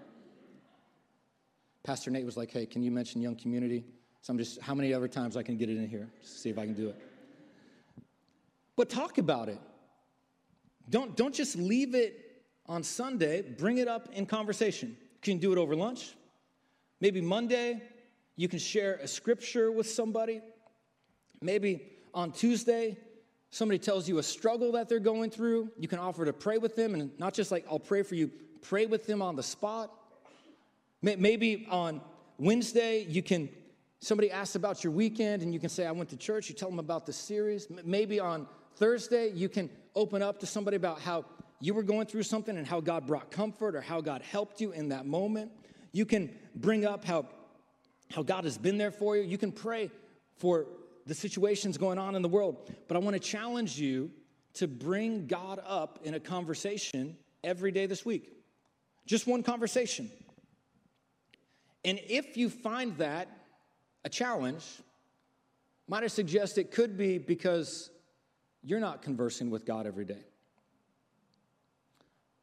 Pastor 1.82 2.10
Nate 2.10 2.24
was 2.24 2.36
like, 2.36 2.50
hey, 2.50 2.66
can 2.66 2.82
you 2.82 2.90
mention 2.90 3.22
Young 3.22 3.36
Community? 3.36 3.84
So 4.20 4.32
I'm 4.32 4.38
just, 4.38 4.60
how 4.60 4.74
many 4.74 4.92
other 4.92 5.08
times 5.08 5.36
I 5.36 5.42
can 5.42 5.56
get 5.56 5.70
it 5.70 5.78
in 5.78 5.88
here? 5.88 6.08
See 6.22 6.50
if 6.50 6.58
I 6.58 6.64
can 6.66 6.74
do 6.74 6.88
it. 6.90 6.96
But 8.76 8.90
talk 8.90 9.18
about 9.18 9.48
it. 9.48 9.58
Don't, 10.90 11.16
don't 11.16 11.34
just 11.34 11.56
leave 11.56 11.94
it 11.94 12.42
on 12.66 12.82
Sunday, 12.82 13.42
bring 13.42 13.78
it 13.78 13.88
up 13.88 14.08
in 14.12 14.26
conversation. 14.26 14.90
You 14.90 15.32
can 15.32 15.38
do 15.38 15.52
it 15.52 15.58
over 15.58 15.74
lunch. 15.74 16.14
Maybe 17.00 17.20
Monday, 17.20 17.82
you 18.36 18.48
can 18.48 18.58
share 18.58 18.94
a 19.02 19.08
scripture 19.08 19.72
with 19.72 19.88
somebody. 19.88 20.40
Maybe 21.40 21.82
on 22.12 22.32
Tuesday, 22.32 22.98
somebody 23.50 23.78
tells 23.78 24.08
you 24.08 24.18
a 24.18 24.22
struggle 24.22 24.72
that 24.72 24.88
they're 24.88 24.98
going 24.98 25.30
through. 25.30 25.70
You 25.78 25.88
can 25.88 25.98
offer 25.98 26.24
to 26.24 26.32
pray 26.32 26.58
with 26.58 26.76
them, 26.76 26.94
and 26.94 27.10
not 27.18 27.34
just 27.34 27.50
like, 27.50 27.64
I'll 27.70 27.78
pray 27.78 28.02
for 28.02 28.14
you, 28.14 28.30
pray 28.60 28.86
with 28.86 29.06
them 29.06 29.22
on 29.22 29.36
the 29.36 29.42
spot. 29.42 29.92
Maybe 31.02 31.66
on 31.70 32.00
Wednesday, 32.38 33.04
you 33.04 33.22
can, 33.22 33.48
somebody 34.00 34.30
asks 34.30 34.54
about 34.54 34.84
your 34.84 34.92
weekend, 34.92 35.42
and 35.42 35.52
you 35.54 35.60
can 35.60 35.70
say, 35.70 35.86
I 35.86 35.92
went 35.92 36.10
to 36.10 36.16
church. 36.16 36.48
You 36.48 36.54
tell 36.54 36.68
them 36.68 36.78
about 36.78 37.06
the 37.06 37.12
series. 37.12 37.68
Maybe 37.84 38.20
on 38.20 38.46
Thursday, 38.76 39.30
you 39.30 39.48
can 39.48 39.70
open 39.94 40.22
up 40.22 40.40
to 40.40 40.46
somebody 40.46 40.76
about 40.76 41.00
how 41.00 41.24
you 41.60 41.74
were 41.74 41.82
going 41.82 42.06
through 42.06 42.22
something 42.22 42.56
and 42.56 42.66
how 42.66 42.80
God 42.80 43.06
brought 43.06 43.30
comfort 43.30 43.74
or 43.74 43.80
how 43.80 44.00
God 44.00 44.22
helped 44.22 44.60
you 44.60 44.72
in 44.72 44.88
that 44.90 45.06
moment. 45.06 45.50
You 45.92 46.06
can 46.06 46.30
bring 46.54 46.84
up 46.84 47.04
how, 47.04 47.26
how 48.10 48.22
God 48.22 48.44
has 48.44 48.56
been 48.56 48.78
there 48.78 48.90
for 48.90 49.16
you. 49.16 49.22
You 49.22 49.38
can 49.38 49.52
pray 49.52 49.90
for 50.36 50.66
the 51.06 51.14
situations 51.14 51.76
going 51.76 51.98
on 51.98 52.14
in 52.14 52.22
the 52.22 52.28
world. 52.28 52.70
But 52.88 52.96
I 52.96 53.00
want 53.00 53.14
to 53.14 53.20
challenge 53.20 53.78
you 53.78 54.10
to 54.54 54.68
bring 54.68 55.26
God 55.26 55.60
up 55.66 56.00
in 56.04 56.14
a 56.14 56.20
conversation 56.20 57.16
every 57.44 57.70
day 57.72 57.86
this 57.86 58.04
week. 58.04 58.32
Just 59.06 59.26
one 59.26 59.42
conversation. 59.42 60.10
And 61.84 62.00
if 62.08 62.36
you 62.36 62.50
find 62.50 62.96
that 62.98 63.28
a 64.04 64.08
challenge, 64.08 64.64
might 65.88 66.04
I 66.04 66.08
suggest 66.08 66.58
it 66.58 66.70
could 66.70 66.96
be 66.96 67.18
because 67.18 67.90
you're 68.62 68.80
not 68.80 69.02
conversing 69.02 69.50
with 69.50 69.64
God 69.64 69.86
every 69.86 70.04
day. 70.04 70.24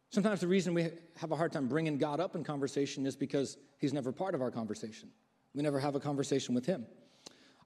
Sometimes 0.10 0.40
the 0.40 0.48
reason 0.48 0.74
we 0.74 0.90
have 1.18 1.32
a 1.32 1.36
hard 1.36 1.52
time 1.52 1.68
bringing 1.68 1.98
God 1.98 2.20
up 2.20 2.36
in 2.36 2.44
conversation 2.44 3.06
is 3.06 3.16
because 3.16 3.58
He's 3.78 3.94
never 3.94 4.12
part 4.12 4.34
of 4.34 4.42
our 4.42 4.50
conversation. 4.50 5.10
We 5.54 5.62
never 5.62 5.80
have 5.80 5.96
a 5.96 6.00
conversation 6.00 6.56
with 6.56 6.66
Him. 6.66 6.86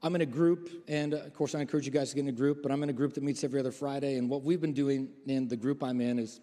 I'm 0.04 0.16
in 0.16 0.22
a 0.22 0.26
group, 0.26 0.70
and 0.88 1.14
uh, 1.14 1.18
of 1.18 1.34
course, 1.34 1.54
I 1.54 1.62
encourage 1.62 1.86
you 1.86 1.92
guys 1.92 2.10
to 2.10 2.16
get 2.16 2.22
in 2.22 2.30
a 2.30 2.32
group, 2.32 2.64
but 2.64 2.72
I'm 2.72 2.82
in 2.82 2.90
a 2.90 2.94
group 2.94 3.14
that 3.14 3.24
meets 3.24 3.44
every 3.44 3.60
other 3.60 3.72
Friday. 3.72 4.18
And 4.18 4.30
what 4.30 4.44
we've 4.44 4.60
been 4.60 4.74
doing 4.74 5.10
in 5.28 5.48
the 5.48 5.56
group 5.56 5.84
I'm 5.84 6.02
in 6.02 6.18
is, 6.18 6.40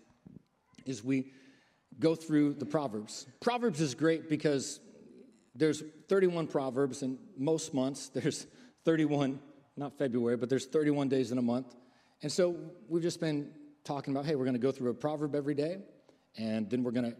is 0.86 1.02
we 1.02 1.32
go 1.98 2.14
through 2.14 2.54
the 2.54 2.66
Proverbs. 2.66 3.26
Proverbs 3.40 3.80
is 3.80 3.94
great 3.94 4.28
because 4.28 4.78
there's 5.58 5.82
31 6.08 6.46
Proverbs, 6.46 7.02
in 7.02 7.18
most 7.36 7.74
months 7.74 8.08
there's 8.14 8.46
31, 8.84 9.40
not 9.76 9.98
February, 9.98 10.36
but 10.36 10.48
there's 10.48 10.66
31 10.66 11.08
days 11.08 11.32
in 11.32 11.38
a 11.38 11.42
month. 11.42 11.74
And 12.22 12.32
so 12.32 12.56
we've 12.88 13.02
just 13.02 13.20
been 13.20 13.50
talking 13.84 14.14
about 14.14 14.24
hey, 14.26 14.34
we're 14.34 14.44
going 14.44 14.54
to 14.54 14.60
go 14.60 14.72
through 14.72 14.90
a 14.90 14.94
proverb 14.94 15.34
every 15.34 15.54
day, 15.54 15.78
and 16.36 16.70
then 16.70 16.82
we're 16.82 16.92
going 16.92 17.10
to 17.10 17.16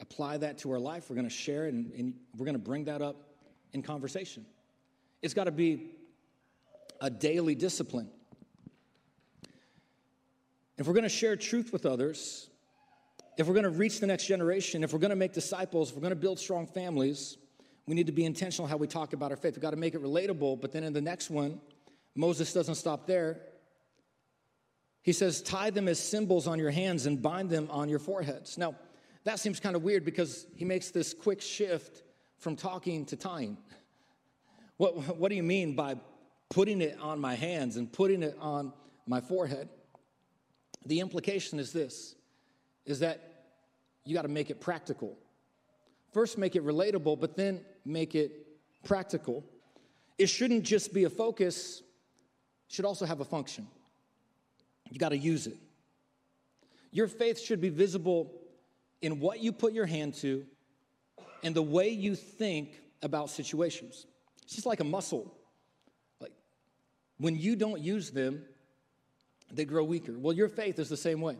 apply 0.00 0.38
that 0.38 0.58
to 0.58 0.72
our 0.72 0.78
life. 0.78 1.10
We're 1.10 1.16
going 1.16 1.28
to 1.28 1.34
share 1.34 1.66
it, 1.66 1.74
and, 1.74 1.92
and 1.92 2.14
we're 2.36 2.44
going 2.44 2.56
to 2.56 2.62
bring 2.62 2.84
that 2.84 3.02
up 3.02 3.16
in 3.72 3.82
conversation. 3.82 4.46
It's 5.22 5.34
got 5.34 5.44
to 5.44 5.52
be 5.52 5.90
a 7.00 7.10
daily 7.10 7.54
discipline. 7.54 8.10
If 10.78 10.86
we're 10.86 10.92
going 10.92 11.04
to 11.04 11.08
share 11.08 11.36
truth 11.36 11.72
with 11.72 11.86
others, 11.86 12.50
if 13.38 13.46
we're 13.46 13.54
going 13.54 13.64
to 13.64 13.70
reach 13.70 14.00
the 14.00 14.06
next 14.06 14.26
generation, 14.26 14.84
if 14.84 14.92
we're 14.92 14.98
going 14.98 15.10
to 15.10 15.16
make 15.16 15.32
disciples, 15.32 15.90
if 15.90 15.96
we're 15.96 16.02
going 16.02 16.10
to 16.10 16.16
build 16.16 16.38
strong 16.38 16.66
families, 16.66 17.38
we 17.86 17.94
need 17.94 18.06
to 18.06 18.12
be 18.12 18.24
intentional 18.24 18.66
how 18.66 18.76
we 18.76 18.86
talk 18.86 19.12
about 19.12 19.30
our 19.30 19.36
faith. 19.36 19.54
We've 19.54 19.62
got 19.62 19.70
to 19.70 19.76
make 19.76 19.94
it 19.94 20.02
relatable, 20.02 20.60
but 20.60 20.72
then 20.72 20.82
in 20.82 20.92
the 20.92 21.00
next 21.00 21.30
one, 21.30 21.60
Moses 22.14 22.52
doesn't 22.52 22.74
stop 22.74 23.06
there. 23.06 23.40
He 25.02 25.12
says, 25.12 25.40
tie 25.40 25.70
them 25.70 25.86
as 25.86 26.00
symbols 26.00 26.48
on 26.48 26.58
your 26.58 26.72
hands 26.72 27.06
and 27.06 27.22
bind 27.22 27.48
them 27.48 27.68
on 27.70 27.88
your 27.88 28.00
foreheads. 28.00 28.58
Now, 28.58 28.74
that 29.22 29.38
seems 29.38 29.60
kind 29.60 29.76
of 29.76 29.82
weird 29.82 30.04
because 30.04 30.46
he 30.56 30.64
makes 30.64 30.90
this 30.90 31.14
quick 31.14 31.40
shift 31.40 32.02
from 32.38 32.56
talking 32.56 33.06
to 33.06 33.16
tying. 33.16 33.56
What, 34.78 35.16
what 35.16 35.28
do 35.28 35.36
you 35.36 35.42
mean 35.44 35.76
by 35.76 35.96
putting 36.50 36.80
it 36.80 36.98
on 37.00 37.20
my 37.20 37.34
hands 37.34 37.76
and 37.76 37.92
putting 37.92 38.22
it 38.22 38.36
on 38.40 38.72
my 39.06 39.20
forehead? 39.20 39.68
The 40.84 41.00
implication 41.00 41.58
is 41.58 41.72
this 41.72 42.14
is 42.84 43.00
that 43.00 43.20
you 44.04 44.14
got 44.14 44.22
to 44.22 44.28
make 44.28 44.50
it 44.50 44.60
practical. 44.60 45.18
First, 46.12 46.38
make 46.38 46.54
it 46.54 46.64
relatable, 46.64 47.18
but 47.18 47.36
then 47.36 47.60
make 47.86 48.14
it 48.14 48.46
practical. 48.84 49.44
It 50.18 50.26
shouldn't 50.26 50.64
just 50.64 50.92
be 50.92 51.04
a 51.04 51.10
focus, 51.10 51.82
it 52.68 52.74
should 52.74 52.84
also 52.84 53.06
have 53.06 53.20
a 53.20 53.24
function. 53.24 53.66
You 54.90 54.98
got 54.98 55.10
to 55.10 55.18
use 55.18 55.46
it. 55.46 55.56
Your 56.90 57.08
faith 57.08 57.40
should 57.40 57.60
be 57.60 57.68
visible 57.68 58.32
in 59.02 59.20
what 59.20 59.40
you 59.40 59.52
put 59.52 59.72
your 59.72 59.86
hand 59.86 60.14
to 60.14 60.46
and 61.42 61.54
the 61.54 61.62
way 61.62 61.88
you 61.90 62.14
think 62.14 62.80
about 63.02 63.30
situations. 63.30 64.06
It's 64.42 64.54
just 64.54 64.66
like 64.66 64.80
a 64.80 64.84
muscle. 64.84 65.34
Like 66.20 66.32
when 67.18 67.36
you 67.36 67.56
don't 67.56 67.80
use 67.80 68.10
them, 68.10 68.42
they 69.52 69.64
grow 69.64 69.84
weaker. 69.84 70.14
Well, 70.16 70.32
your 70.32 70.48
faith 70.48 70.78
is 70.78 70.88
the 70.88 70.96
same 70.96 71.20
way. 71.20 71.36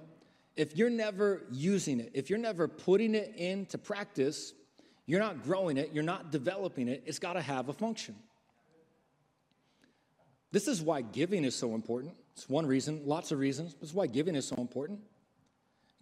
If 0.57 0.77
you're 0.77 0.91
never 0.91 1.43
using 1.51 2.01
it, 2.01 2.13
if 2.15 2.31
you're 2.31 2.39
never 2.39 2.67
putting 2.69 3.15
it 3.15 3.35
into 3.37 3.79
practice, 3.79 4.53
you're 5.07 5.21
not 5.21 5.45
growing 5.45 5.77
it, 5.77 5.91
you're 5.93 6.03
not 6.03 6.31
developing 6.31 6.89
it, 6.89 7.03
it's 7.07 7.19
got 7.19 7.35
to 7.35 7.41
have 7.43 7.69
a 7.69 7.73
function. 7.73 8.15
This 10.53 10.69
is 10.69 10.81
why 10.81 11.03
giving 11.03 11.45
is 11.45 11.55
so 11.55 11.75
important. 11.75 12.15
It's 12.35 12.49
one 12.49 12.67
reason, 12.67 13.03
lots 13.05 13.33
of 13.33 13.39
reasons. 13.39 13.75
This 13.75 13.91
is 13.91 13.95
why 13.95 14.07
giving 14.07 14.35
is 14.35 14.47
so 14.47 14.57
important. 14.57 15.01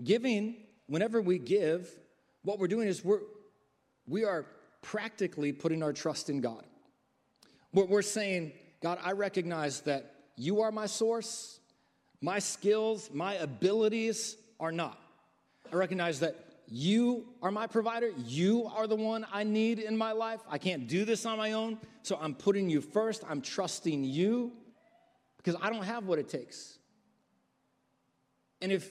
Giving, 0.02 0.56
whenever 0.86 1.20
we 1.20 1.38
give, 1.38 1.88
what 2.42 2.58
we're 2.58 2.68
doing 2.68 2.88
is 2.88 3.04
we're, 3.04 3.20
we 4.06 4.24
are 4.24 4.46
practically 4.82 5.52
putting 5.52 5.82
our 5.82 5.92
trust 5.92 6.28
in 6.28 6.40
God. 6.40 6.64
We're, 7.72 7.86
we're 7.86 8.02
saying, 8.02 8.52
God, 8.82 8.98
I 9.02 9.12
recognize 9.12 9.80
that 9.82 10.14
you 10.36 10.60
are 10.60 10.72
my 10.72 10.86
source, 10.86 11.58
my 12.20 12.38
skills, 12.38 13.10
my 13.12 13.34
abilities 13.34 14.36
are 14.60 14.72
not. 14.72 15.00
I 15.72 15.76
recognize 15.76 16.20
that 16.20 16.43
you 16.66 17.26
are 17.42 17.50
my 17.50 17.66
provider. 17.66 18.10
You 18.26 18.66
are 18.66 18.86
the 18.86 18.96
one 18.96 19.26
I 19.32 19.44
need 19.44 19.78
in 19.78 19.96
my 19.96 20.12
life. 20.12 20.40
I 20.48 20.58
can't 20.58 20.86
do 20.86 21.04
this 21.04 21.26
on 21.26 21.38
my 21.38 21.52
own. 21.52 21.78
So 22.02 22.18
I'm 22.20 22.34
putting 22.34 22.70
you 22.70 22.80
first. 22.80 23.22
I'm 23.28 23.40
trusting 23.40 24.04
you 24.04 24.52
because 25.36 25.56
I 25.60 25.70
don't 25.70 25.84
have 25.84 26.06
what 26.06 26.18
it 26.18 26.28
takes. 26.28 26.78
And 28.62 28.72
if, 28.72 28.90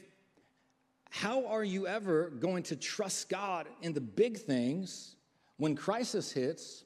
how 1.09 1.47
are 1.47 1.63
you 1.63 1.87
ever 1.87 2.29
going 2.29 2.63
to 2.63 2.75
trust 2.75 3.29
God 3.29 3.67
in 3.81 3.93
the 3.93 4.01
big 4.01 4.37
things 4.37 5.15
when 5.57 5.75
crisis 5.75 6.31
hits 6.31 6.83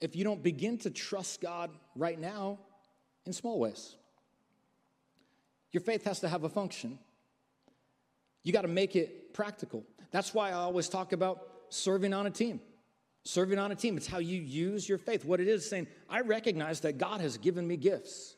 if 0.00 0.14
you 0.14 0.24
don't 0.24 0.42
begin 0.42 0.76
to 0.78 0.90
trust 0.90 1.40
God 1.40 1.70
right 1.96 2.18
now 2.18 2.58
in 3.24 3.32
small 3.32 3.58
ways? 3.58 3.96
Your 5.72 5.80
faith 5.80 6.04
has 6.04 6.20
to 6.20 6.28
have 6.28 6.44
a 6.44 6.48
function. 6.48 6.98
You 8.42 8.52
got 8.52 8.62
to 8.62 8.68
make 8.68 8.96
it 8.96 9.32
practical. 9.32 9.84
That's 10.10 10.34
why 10.34 10.50
I 10.50 10.54
always 10.54 10.88
talk 10.88 11.12
about 11.12 11.46
serving 11.68 12.12
on 12.12 12.26
a 12.26 12.30
team. 12.30 12.60
Serving 13.22 13.58
on 13.58 13.70
a 13.70 13.74
team, 13.74 13.96
it's 13.96 14.06
how 14.06 14.18
you 14.18 14.40
use 14.40 14.88
your 14.88 14.98
faith. 14.98 15.24
What 15.24 15.40
it 15.40 15.48
is 15.48 15.68
saying, 15.68 15.88
I 16.08 16.20
recognize 16.20 16.80
that 16.80 16.96
God 16.96 17.20
has 17.20 17.36
given 17.36 17.66
me 17.66 17.76
gifts. 17.76 18.36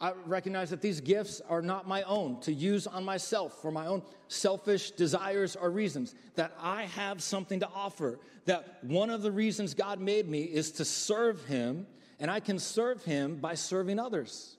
I 0.00 0.12
recognize 0.26 0.70
that 0.70 0.80
these 0.80 1.00
gifts 1.00 1.40
are 1.48 1.62
not 1.62 1.88
my 1.88 2.02
own 2.02 2.40
to 2.42 2.52
use 2.52 2.86
on 2.86 3.04
myself 3.04 3.60
for 3.60 3.72
my 3.72 3.86
own 3.86 4.02
selfish 4.28 4.92
desires 4.92 5.56
or 5.56 5.70
reasons. 5.70 6.14
That 6.36 6.52
I 6.60 6.84
have 6.84 7.22
something 7.22 7.60
to 7.60 7.68
offer. 7.74 8.20
That 8.44 8.84
one 8.84 9.10
of 9.10 9.22
the 9.22 9.32
reasons 9.32 9.74
God 9.74 9.98
made 9.98 10.28
me 10.28 10.42
is 10.42 10.70
to 10.72 10.84
serve 10.84 11.44
Him, 11.46 11.86
and 12.20 12.30
I 12.30 12.38
can 12.38 12.58
serve 12.58 13.02
Him 13.02 13.36
by 13.36 13.54
serving 13.54 13.98
others. 13.98 14.56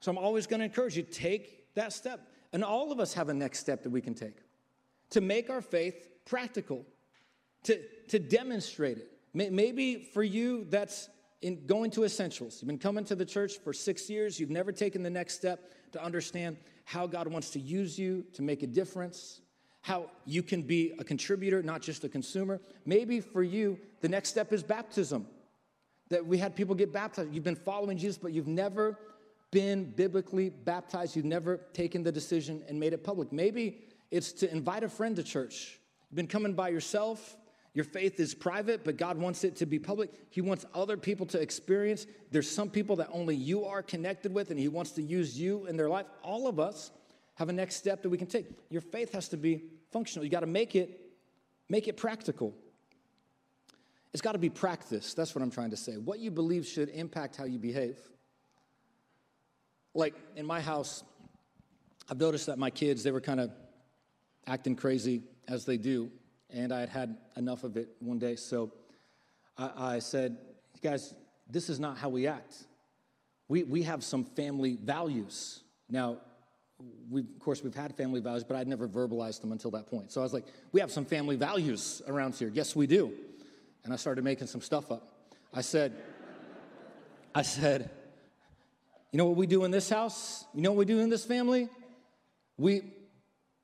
So 0.00 0.10
I'm 0.10 0.18
always 0.18 0.46
going 0.46 0.60
to 0.60 0.66
encourage 0.66 0.96
you 0.96 1.02
take 1.02 1.74
that 1.74 1.94
step. 1.94 2.28
And 2.52 2.62
all 2.62 2.92
of 2.92 3.00
us 3.00 3.14
have 3.14 3.30
a 3.30 3.34
next 3.34 3.60
step 3.60 3.82
that 3.84 3.90
we 3.90 4.02
can 4.02 4.14
take 4.14 4.43
to 5.10 5.20
make 5.20 5.50
our 5.50 5.60
faith 5.60 6.08
practical, 6.24 6.84
to, 7.64 7.80
to 8.08 8.18
demonstrate 8.18 8.98
it. 8.98 9.10
Maybe 9.32 10.08
for 10.12 10.22
you, 10.22 10.64
that's 10.70 11.08
in 11.42 11.66
going 11.66 11.90
to 11.92 12.04
essentials. 12.04 12.58
You've 12.60 12.68
been 12.68 12.78
coming 12.78 13.04
to 13.04 13.14
the 13.14 13.24
church 13.24 13.58
for 13.58 13.72
six 13.72 14.08
years, 14.08 14.40
you've 14.40 14.50
never 14.50 14.72
taken 14.72 15.02
the 15.02 15.10
next 15.10 15.34
step 15.34 15.70
to 15.92 16.02
understand 16.02 16.56
how 16.84 17.06
God 17.06 17.28
wants 17.28 17.50
to 17.50 17.60
use 17.60 17.98
you 17.98 18.24
to 18.34 18.42
make 18.42 18.62
a 18.62 18.66
difference, 18.66 19.40
how 19.82 20.10
you 20.24 20.42
can 20.42 20.62
be 20.62 20.94
a 20.98 21.04
contributor, 21.04 21.62
not 21.62 21.82
just 21.82 22.04
a 22.04 22.08
consumer. 22.08 22.60
Maybe 22.86 23.20
for 23.20 23.42
you, 23.42 23.78
the 24.00 24.08
next 24.08 24.30
step 24.30 24.52
is 24.52 24.62
baptism. 24.62 25.26
That 26.10 26.24
we 26.24 26.38
had 26.38 26.54
people 26.54 26.74
get 26.74 26.92
baptized. 26.92 27.32
You've 27.32 27.44
been 27.44 27.56
following 27.56 27.96
Jesus, 27.96 28.18
but 28.18 28.32
you've 28.32 28.46
never 28.46 28.98
been 29.50 29.84
biblically 29.84 30.50
baptized. 30.50 31.16
You've 31.16 31.24
never 31.24 31.58
taken 31.72 32.02
the 32.02 32.12
decision 32.12 32.62
and 32.68 32.78
made 32.78 32.92
it 32.92 33.02
public. 33.02 33.32
Maybe 33.32 33.78
it's 34.16 34.32
to 34.32 34.50
invite 34.50 34.84
a 34.84 34.88
friend 34.88 35.16
to 35.16 35.22
church. 35.22 35.78
You've 36.10 36.16
been 36.16 36.26
coming 36.26 36.54
by 36.54 36.68
yourself 36.68 37.36
your 37.74 37.84
faith 37.84 38.20
is 38.20 38.34
private, 38.34 38.84
but 38.84 38.96
God 38.96 39.18
wants 39.18 39.42
it 39.42 39.56
to 39.56 39.66
be 39.66 39.80
public. 39.80 40.10
He 40.30 40.40
wants 40.40 40.64
other 40.74 40.96
people 40.96 41.26
to 41.26 41.40
experience. 41.40 42.06
There's 42.30 42.48
some 42.48 42.70
people 42.70 42.94
that 42.96 43.08
only 43.12 43.34
you 43.34 43.64
are 43.64 43.82
connected 43.82 44.32
with, 44.32 44.50
and 44.50 44.58
He 44.58 44.68
wants 44.68 44.92
to 44.92 45.02
use 45.02 45.38
you 45.38 45.66
in 45.66 45.76
their 45.76 45.88
life. 45.88 46.06
All 46.22 46.46
of 46.46 46.60
us 46.60 46.92
have 47.34 47.48
a 47.48 47.52
next 47.52 47.74
step 47.74 48.00
that 48.02 48.08
we 48.08 48.16
can 48.16 48.28
take. 48.28 48.46
Your 48.70 48.80
faith 48.80 49.12
has 49.12 49.28
to 49.30 49.36
be 49.36 49.64
functional. 49.90 50.24
You 50.24 50.30
got 50.30 50.40
to 50.40 50.46
make 50.46 50.76
it 50.76 51.00
make 51.68 51.88
it 51.88 51.96
practical. 51.96 52.54
It's 54.12 54.22
got 54.22 54.32
to 54.32 54.38
be 54.38 54.50
practiced. 54.50 55.16
That's 55.16 55.34
what 55.34 55.42
I'm 55.42 55.50
trying 55.50 55.70
to 55.70 55.76
say. 55.76 55.94
What 55.94 56.20
you 56.20 56.30
believe 56.30 56.66
should 56.66 56.90
impact 56.90 57.34
how 57.34 57.44
you 57.44 57.58
behave. 57.58 57.98
Like 59.94 60.14
in 60.36 60.46
my 60.46 60.60
house, 60.60 61.02
I've 62.08 62.20
noticed 62.20 62.46
that 62.46 62.58
my 62.58 62.70
kids, 62.70 63.02
they 63.02 63.10
were 63.10 63.20
kind 63.20 63.40
of 63.40 63.50
acting 64.46 64.76
crazy 64.76 65.22
as 65.48 65.64
they 65.64 65.76
do 65.76 66.10
and 66.54 66.72
I 66.72 66.80
had 66.80 66.88
had 66.88 67.16
enough 67.36 67.64
of 67.64 67.76
it 67.76 67.88
one 67.98 68.18
day. 68.18 68.36
So 68.36 68.72
I, 69.58 69.70
I 69.76 69.98
said, 69.98 70.38
guys, 70.82 71.14
this 71.50 71.68
is 71.68 71.80
not 71.80 71.98
how 71.98 72.08
we 72.08 72.26
act. 72.26 72.54
We, 73.48 73.64
we 73.64 73.82
have 73.82 74.02
some 74.02 74.24
family 74.24 74.78
values. 74.80 75.62
Now, 75.90 76.18
we, 77.10 77.20
of 77.20 77.38
course, 77.40 77.62
we've 77.62 77.74
had 77.74 77.94
family 77.96 78.20
values, 78.20 78.44
but 78.44 78.56
I'd 78.56 78.68
never 78.68 78.88
verbalized 78.88 79.40
them 79.40 79.52
until 79.52 79.70
that 79.72 79.86
point. 79.86 80.12
So 80.12 80.20
I 80.20 80.24
was 80.24 80.32
like, 80.32 80.44
we 80.72 80.80
have 80.80 80.90
some 80.90 81.04
family 81.04 81.36
values 81.36 82.02
around 82.06 82.34
here. 82.34 82.50
Yes, 82.52 82.74
we 82.74 82.86
do. 82.86 83.12
And 83.84 83.92
I 83.92 83.96
started 83.96 84.24
making 84.24 84.46
some 84.46 84.60
stuff 84.60 84.90
up. 84.90 85.10
I 85.52 85.60
said, 85.60 85.92
I 87.34 87.42
said, 87.42 87.90
you 89.12 89.18
know 89.18 89.26
what 89.26 89.36
we 89.36 89.46
do 89.46 89.64
in 89.64 89.70
this 89.70 89.88
house? 89.90 90.44
You 90.54 90.62
know 90.62 90.70
what 90.70 90.78
we 90.78 90.84
do 90.84 91.00
in 91.00 91.10
this 91.10 91.24
family? 91.24 91.68
We 92.56 92.82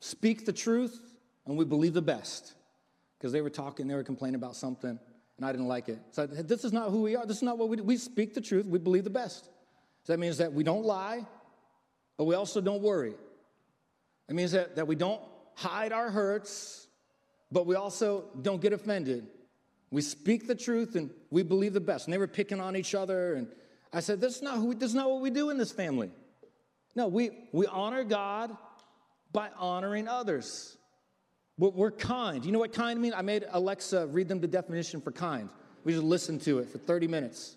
speak 0.01 0.45
the 0.45 0.53
truth 0.53 1.01
and 1.47 1.57
we 1.57 1.65
believe 1.65 1.95
the 1.95 2.03
best 2.03 2.55
because 3.19 3.33
they 3.33 3.43
were 3.43 3.51
talking, 3.51 3.87
they 3.87 3.95
were 3.95 4.03
complaining 4.03 4.37
about 4.37 4.57
something, 4.57 4.99
and 5.37 5.47
I 5.47 5.53
didn't 5.53 5.69
like 5.69 5.89
it. 5.89 5.99
So 6.11 6.27
this 6.27 6.65
is 6.65 6.73
not 6.73 6.91
who 6.91 7.03
we 7.03 7.17
are. 7.17 7.27
This 7.27 7.39
is 7.39 7.43
not 7.43 7.59
what 7.59 7.69
we 7.69 7.77
do. 7.77 7.83
We 7.83 7.97
speak 7.97 8.35
the 8.35 8.41
truth. 8.41 8.67
We 8.67 8.79
believe 8.79 9.05
the 9.05 9.11
best. 9.11 9.45
So 10.05 10.13
that 10.13 10.19
means 10.19 10.39
that 10.39 10.53
we 10.53 10.65
don't 10.65 10.85
lie, 10.85 11.27
but 12.17 12.25
we 12.25 12.35
also 12.35 12.61
don't 12.61 12.83
worry. 12.83 13.15
It 14.29 14.35
means 14.35 14.53
that, 14.53 14.77
that 14.77 14.87
we 14.87 14.95
don't 14.95 15.21
hide 15.55 15.93
our 15.93 16.11
hurts, 16.11 16.87
but 17.53 17.67
we 17.67 17.75
also 17.75 18.25
don't 18.41 18.63
get 18.63 18.73
offended. 18.73 19.27
We 19.91 20.03
speak 20.03 20.47
the 20.47 20.55
truth 20.55 20.95
and 20.95 21.11
we 21.31 21.43
believe 21.43 21.75
the 21.75 21.81
best. 21.81 22.07
And 22.07 22.15
they 22.15 22.19
were 22.19 22.29
picking 22.29 22.61
on 22.61 22.77
each 22.77 22.95
other. 22.95 23.35
And 23.35 23.49
I 23.93 24.01
said, 24.01 24.21
this 24.21 24.37
is 24.37 24.43
not, 24.43 24.57
who 24.57 24.73
this 24.73 24.91
is 24.91 24.95
not 24.95 25.11
what 25.11 25.21
we 25.21 25.31
do 25.31 25.51
in 25.51 25.59
this 25.59 25.73
family. 25.73 26.11
No, 26.95 27.09
we, 27.09 27.31
we 27.53 27.67
honor 27.67 28.05
God 28.05 28.57
by 29.33 29.51
honoring 29.57 30.09
others. 30.09 30.77
We're 31.59 31.91
kind. 31.91 32.45
You 32.45 32.53
know 32.53 32.59
what 32.59 32.73
kind 32.73 32.99
means? 33.01 33.15
I 33.15 33.21
made 33.21 33.45
Alexa 33.51 34.07
read 34.07 34.29
them 34.29 34.41
the 34.41 34.49
definition 34.49 35.01
for 35.01 35.13
kind. 35.13 35.51
We 35.85 35.93
just 35.93 36.05
listened 36.05 36.41
to 36.43 36.59
it 36.59 36.71
for 36.71 36.79
30 36.79 37.07
minutes. 37.07 37.57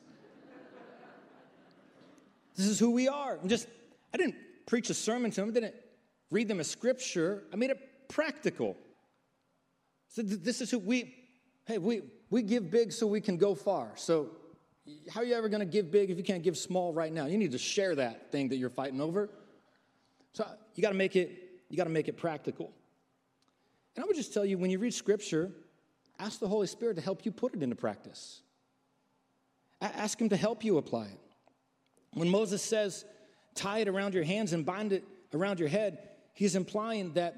this 2.55 2.65
is 2.65 2.79
who 2.79 2.91
we 2.91 3.07
are. 3.07 3.39
I'm 3.41 3.47
just, 3.47 3.67
I 4.13 4.17
didn't 4.17 4.35
preach 4.65 4.89
a 4.89 4.93
sermon 4.93 5.31
to 5.31 5.41
them, 5.41 5.49
I 5.49 5.53
didn't 5.53 5.75
read 6.31 6.49
them 6.49 6.59
a 6.59 6.65
scripture. 6.65 7.43
I 7.53 7.55
made 7.55 7.69
it 7.69 8.09
practical. 8.09 8.75
So 10.09 10.21
this 10.21 10.61
is 10.61 10.69
who 10.69 10.79
we, 10.79 11.15
hey, 11.65 11.77
we, 11.77 12.01
we 12.29 12.41
give 12.41 12.69
big 12.69 12.91
so 12.91 13.07
we 13.07 13.21
can 13.21 13.37
go 13.37 13.55
far. 13.55 13.91
So 13.95 14.31
how 15.09 15.21
are 15.21 15.23
you 15.23 15.33
ever 15.33 15.49
going 15.49 15.61
to 15.61 15.65
give 15.65 15.91
big 15.91 16.11
if 16.11 16.17
you 16.17 16.23
can't 16.23 16.43
give 16.43 16.57
small 16.57 16.93
right 16.93 17.11
now? 17.11 17.25
You 17.25 17.37
need 17.37 17.53
to 17.53 17.57
share 17.57 17.95
that 17.95 18.31
thing 18.31 18.49
that 18.49 18.57
you're 18.57 18.69
fighting 18.69 18.99
over. 18.99 19.29
So 20.33 20.45
you 20.75 20.81
got 20.81 20.89
to 20.89 20.95
make 20.95 21.15
it, 21.15 21.52
you 21.73 21.77
got 21.77 21.85
to 21.85 21.89
make 21.89 22.07
it 22.07 22.17
practical. 22.17 22.71
And 23.95 24.03
I 24.03 24.05
would 24.05 24.15
just 24.15 24.31
tell 24.31 24.45
you 24.45 24.59
when 24.59 24.69
you 24.69 24.77
read 24.77 24.93
scripture, 24.93 25.49
ask 26.19 26.39
the 26.39 26.47
Holy 26.47 26.67
Spirit 26.67 26.97
to 26.97 27.01
help 27.01 27.25
you 27.25 27.31
put 27.31 27.55
it 27.55 27.63
into 27.63 27.75
practice. 27.75 28.43
Ask 29.81 30.21
Him 30.21 30.29
to 30.29 30.37
help 30.37 30.63
you 30.63 30.77
apply 30.77 31.05
it. 31.05 31.19
When 32.13 32.29
Moses 32.29 32.61
says, 32.61 33.05
tie 33.55 33.79
it 33.79 33.87
around 33.87 34.13
your 34.13 34.23
hands 34.23 34.53
and 34.53 34.63
bind 34.63 34.93
it 34.93 35.03
around 35.33 35.59
your 35.59 35.67
head, 35.67 35.97
he's 36.35 36.55
implying 36.55 37.11
that 37.13 37.37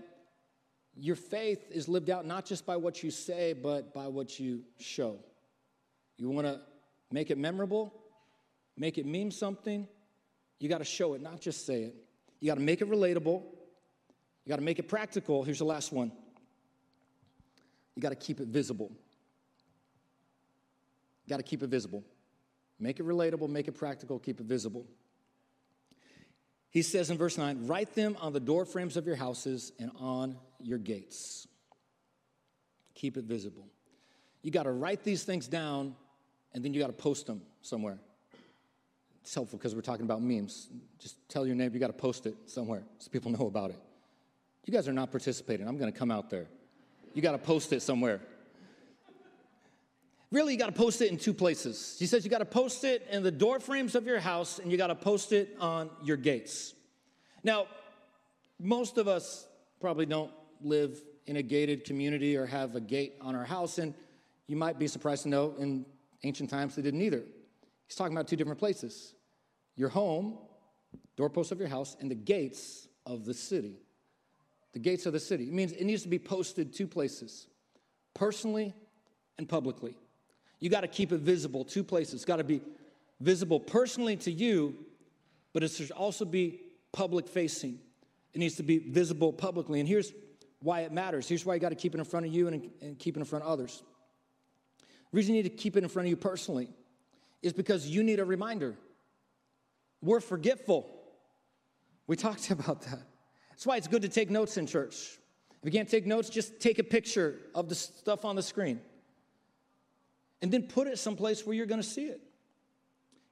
your 0.98 1.16
faith 1.16 1.72
is 1.72 1.88
lived 1.88 2.10
out 2.10 2.26
not 2.26 2.46
just 2.46 2.66
by 2.66 2.76
what 2.76 3.02
you 3.04 3.12
say, 3.12 3.54
but 3.54 3.94
by 3.94 4.10
what 4.10 4.38
you 4.38 4.64
show. 4.80 5.16
You 6.18 6.30
want 6.30 6.46
to 6.46 6.60
make 7.10 7.32
it 7.32 7.38
memorable, 7.38 7.94
make 8.76 8.98
it 8.98 9.06
mean 9.06 9.32
something, 9.32 9.88
you 10.60 10.68
got 10.68 10.80
to 10.80 10.84
show 10.84 11.14
it, 11.14 11.22
not 11.22 11.40
just 11.40 11.66
say 11.66 11.84
it. 11.84 11.96
You 12.42 12.50
got 12.50 12.56
to 12.56 12.62
make 12.62 12.82
it 12.82 12.90
relatable, 12.90 13.42
you 14.46 14.50
got 14.50 14.58
to 14.58 14.62
make 14.62 14.80
it 14.80 14.88
practical. 14.88 15.44
Here's 15.44 15.60
the 15.60 15.66
last 15.66 15.92
one 15.92 16.12
you 17.96 18.02
got 18.02 18.10
to 18.10 18.16
keep 18.16 18.40
it 18.40 18.48
visible. 18.48 18.92
You 21.26 21.30
got 21.30 21.38
to 21.38 21.44
keep 21.44 21.64
it 21.64 21.70
visible. 21.70 22.04
Make 22.80 23.00
it 23.00 23.06
relatable, 23.06 23.50
make 23.50 23.68
it 23.68 23.72
practical, 23.72 24.20
keep 24.20 24.40
it 24.40 24.46
visible. 24.46 24.86
He 26.70 26.82
says 26.82 27.10
in 27.10 27.18
verse 27.18 27.38
9, 27.38 27.68
write 27.68 27.96
them 27.96 28.18
on 28.20 28.34
the 28.34 28.40
door 28.40 28.66
frames 28.66 28.98
of 28.98 29.08
your 29.08 29.16
houses 29.16 29.72
and 29.80 29.92
on 29.98 30.38
your 30.62 30.78
gates. 30.78 31.48
Keep 32.96 33.16
it 33.16 33.24
visible. 33.24 33.66
You 34.42 34.52
got 34.52 34.64
to 34.64 34.72
write 34.72 35.04
these 35.04 35.24
things 35.24 35.48
down 35.48 35.96
and 36.54 36.64
then 36.64 36.74
you 36.74 36.82
got 36.82 36.88
to 36.88 36.94
post 36.94 37.28
them 37.28 37.42
somewhere. 37.62 37.98
It's 39.22 39.34
helpful 39.34 39.58
because 39.58 39.74
we're 39.74 39.82
talking 39.82 40.06
about 40.06 40.22
memes. 40.22 40.68
Just 41.00 41.18
tell 41.30 41.48
your 41.48 41.56
neighbor 41.56 41.74
you 41.76 41.80
got 41.80 41.88
to 41.88 41.94
post 41.94 42.26
it 42.26 42.36
somewhere 42.46 42.84
so 43.00 43.10
people 43.10 43.32
know 43.40 43.48
about 43.48 43.70
it. 43.70 43.80
You 44.66 44.74
guys 44.74 44.88
are 44.88 44.94
not 44.94 45.12
participating. 45.12 45.68
I'm 45.68 45.78
going 45.78 45.92
to 45.92 45.98
come 45.98 46.12
out 46.12 46.30
there 46.30 46.48
you 47.16 47.22
got 47.22 47.32
to 47.32 47.38
post 47.40 47.74
it 47.74 47.82
somewhere. 47.82 48.20
Really, 50.32 50.52
you 50.52 50.60
got 50.60 50.66
to 50.66 50.74
post 50.74 51.02
it 51.02 51.10
in 51.10 51.18
two 51.18 51.34
places. 51.34 51.96
He 51.98 52.06
says 52.06 52.26
you 52.26 52.30
got 52.30 52.40
to 52.40 52.46
post 52.46 52.84
it 52.84 53.08
in 53.10 53.24
the 53.24 53.32
door 53.32 53.60
frames 53.62 53.96
of 53.96 54.06
your 54.06 54.20
house 54.20 54.60
and 54.60 54.70
you 54.70 54.78
got 54.78 54.88
to 54.88 54.96
post 54.96 55.32
it 55.32 55.56
on 55.60 55.90
your 56.04 56.18
gates. 56.18 56.74
Now, 57.44 57.68
most 58.60 58.98
of 58.98 59.08
us 59.08 59.48
probably 59.80 60.06
don't 60.06 60.32
live 60.62 61.02
in 61.26 61.38
a 61.38 61.42
gated 61.42 61.86
community 61.86 62.36
or 62.36 62.46
have 62.46 62.76
a 62.76 62.82
gate 62.82 63.16
on 63.22 63.34
our 63.34 63.46
house, 63.46 63.78
and 63.78 63.94
you 64.48 64.58
might 64.58 64.78
be 64.78 64.88
surprised 64.88 65.24
to 65.24 65.30
know 65.30 65.56
in 65.58 65.86
ancient 66.24 66.50
times 66.50 66.76
they 66.76 66.82
didn't 66.82 67.02
either. 67.02 67.24
He's 67.88 67.96
talking 67.96 68.16
about 68.16 68.28
two 68.28 68.36
different 68.36 68.60
places 68.60 69.14
your 69.78 69.90
home, 69.90 70.38
doorposts 71.16 71.52
of 71.52 71.60
your 71.60 71.70
house, 71.70 71.96
and 72.00 72.12
the 72.12 72.16
gates 72.16 72.88
of 73.06 73.26
the 73.26 73.34
city 73.34 73.78
the 74.76 74.80
gates 74.80 75.06
of 75.06 75.14
the 75.14 75.22
city. 75.22 75.46
It 75.46 75.54
means 75.54 75.72
it 75.72 75.86
needs 75.86 76.04
to 76.04 76.10
be 76.10 76.20
posted 76.20 76.74
two 76.74 76.86
places 76.86 77.48
personally 78.14 78.74
and 79.38 79.48
publicly. 79.48 79.96
You 80.60 80.70
got 80.70 80.82
to 80.82 80.90
keep 80.90 81.14
it 81.14 81.22
visible 81.22 81.64
two 81.64 81.82
places. 81.82 82.16
It's 82.16 82.26
got 82.26 82.38
to 82.38 82.44
be 82.44 82.62
visible 83.22 83.58
personally 83.58 84.18
to 84.18 84.32
you, 84.32 84.76
but 85.54 85.64
it 85.64 85.72
should 85.72 85.92
also 85.92 86.26
be 86.26 86.60
public 86.92 87.30
facing. 87.30 87.80
It 88.34 88.40
needs 88.40 88.56
to 88.56 88.64
be 88.64 88.80
visible 88.80 89.32
publicly. 89.32 89.80
And 89.80 89.88
here's 89.88 90.12
why 90.60 90.82
it 90.82 90.92
matters. 90.92 91.30
Here's 91.30 91.46
why 91.46 91.54
you 91.54 91.62
got 91.62 91.70
to 91.70 91.76
keep 91.76 91.96
it 91.96 92.00
in 92.00 92.04
front 92.04 92.26
of 92.26 92.34
you 92.34 92.50
and, 92.50 92.70
and 92.82 93.00
keep 93.00 93.16
it 93.16 93.22
in 93.22 93.26
front 93.26 93.46
of 93.46 93.52
others. 93.52 93.82
The 94.80 95.16
reason 95.16 95.36
you 95.36 95.44
need 95.44 95.50
to 95.50 95.56
keep 95.56 95.78
it 95.78 95.84
in 95.84 95.90
front 95.90 96.08
of 96.08 96.10
you 96.10 96.18
personally 96.18 96.68
is 97.42 97.54
because 97.54 97.88
you 97.88 98.04
need 98.04 98.20
a 98.20 98.26
reminder. 98.26 98.76
We're 100.02 100.20
forgetful. 100.20 100.86
We 102.08 102.16
talked 102.18 102.52
about 102.52 102.82
that. 102.82 103.15
That's 103.56 103.66
why 103.66 103.78
it's 103.78 103.88
good 103.88 104.02
to 104.02 104.10
take 104.10 104.30
notes 104.30 104.58
in 104.58 104.68
church. 104.68 105.18
If 105.64 105.64
you 105.64 105.72
can't 105.72 105.90
take 105.90 106.06
notes, 106.06 106.30
just 106.30 106.60
take 106.60 106.78
a 106.78 106.84
picture 106.84 107.40
of 107.56 107.70
the 107.70 107.76
stuff 107.76 108.26
on 108.26 108.36
the 108.36 108.44
screen 108.44 108.82
and 110.42 110.52
then 110.52 110.64
put 110.64 110.88
it 110.88 111.00
someplace 111.00 111.46
where 111.46 111.56
you're 111.56 111.66
going 111.66 111.82
to 111.82 111.88
see 111.88 112.06
it. 112.06 112.20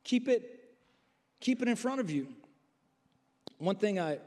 Keep 0.06 0.30
it 0.30 0.50
keep 1.42 1.62
it 1.62 1.68
in 1.68 1.76
front 1.76 2.00
of 2.00 2.10
you. 2.10 2.30
One 3.58 3.76
thing 3.76 4.00
I 4.00 4.20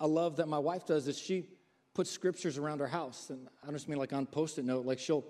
I 0.00 0.06
love 0.06 0.36
that 0.36 0.48
my 0.48 0.58
wife 0.58 0.86
does 0.86 1.06
is 1.08 1.18
she 1.18 1.46
puts 1.92 2.10
scriptures 2.10 2.56
around 2.56 2.80
her 2.80 2.88
house 2.88 3.28
and 3.28 3.46
I 3.62 3.66
don't 3.66 3.74
just 3.74 3.88
mean 3.88 3.98
like 3.98 4.14
on 4.14 4.24
post-it 4.24 4.64
note 4.64 4.86
like 4.86 4.98
she'll 4.98 5.24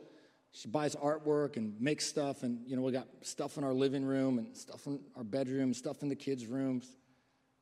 she 0.52 0.68
buys 0.68 0.94
artwork 0.94 1.56
and 1.56 1.78
makes 1.80 2.06
stuff 2.06 2.44
and 2.44 2.60
you 2.66 2.76
know 2.76 2.82
we 2.82 2.92
got 2.92 3.08
stuff 3.22 3.58
in 3.58 3.64
our 3.64 3.74
living 3.74 4.04
room 4.04 4.38
and 4.38 4.56
stuff 4.56 4.86
in 4.86 5.00
our 5.16 5.24
bedroom, 5.24 5.74
stuff 5.74 6.02
in 6.02 6.08
the 6.08 6.16
kids' 6.16 6.46
rooms. 6.46 6.96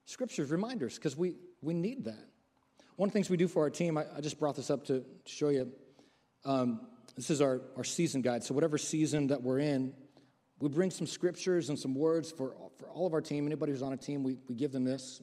Scriptures, 0.05 0.51
reminders, 0.51 0.97
because 0.97 1.17
we 1.17 1.37
we 1.63 1.73
need 1.73 2.05
that. 2.05 2.29
One 2.97 3.09
of 3.09 3.13
the 3.13 3.17
things 3.17 3.31
we 3.31 3.37
do 3.37 3.49
for 3.49 3.63
our 3.63 3.71
team, 3.71 3.97
I, 3.97 4.05
I 4.17 4.21
just 4.21 4.39
brought 4.39 4.57
this 4.57 4.71
up 4.71 4.85
to, 4.87 5.05
show 5.25 5.49
you. 5.49 5.71
Um, 6.45 6.81
this 7.17 7.31
is 7.31 7.41
our, 7.41 7.61
our 7.77 7.85
season 7.85 8.21
guide. 8.23 8.45
So, 8.45 8.55
whatever 8.55 8.79
season 8.79 9.29
that 9.29 9.43
we're 9.43 9.61
in, 9.61 9.95
we 10.61 10.69
bring 10.69 10.91
some 10.91 11.07
scriptures 11.07 11.69
and 11.69 11.79
some 11.79 11.95
words 11.95 12.31
for, 12.31 12.55
for 12.79 12.87
all 12.87 13.07
of 13.07 13.15
our 13.15 13.21
team. 13.21 13.47
Anybody 13.47 13.73
who's 13.73 13.83
on 13.83 13.93
a 13.93 13.97
team, 13.97 14.23
we, 14.23 14.39
we 14.49 14.55
give 14.55 14.73
them 14.73 14.85
this. 14.85 15.21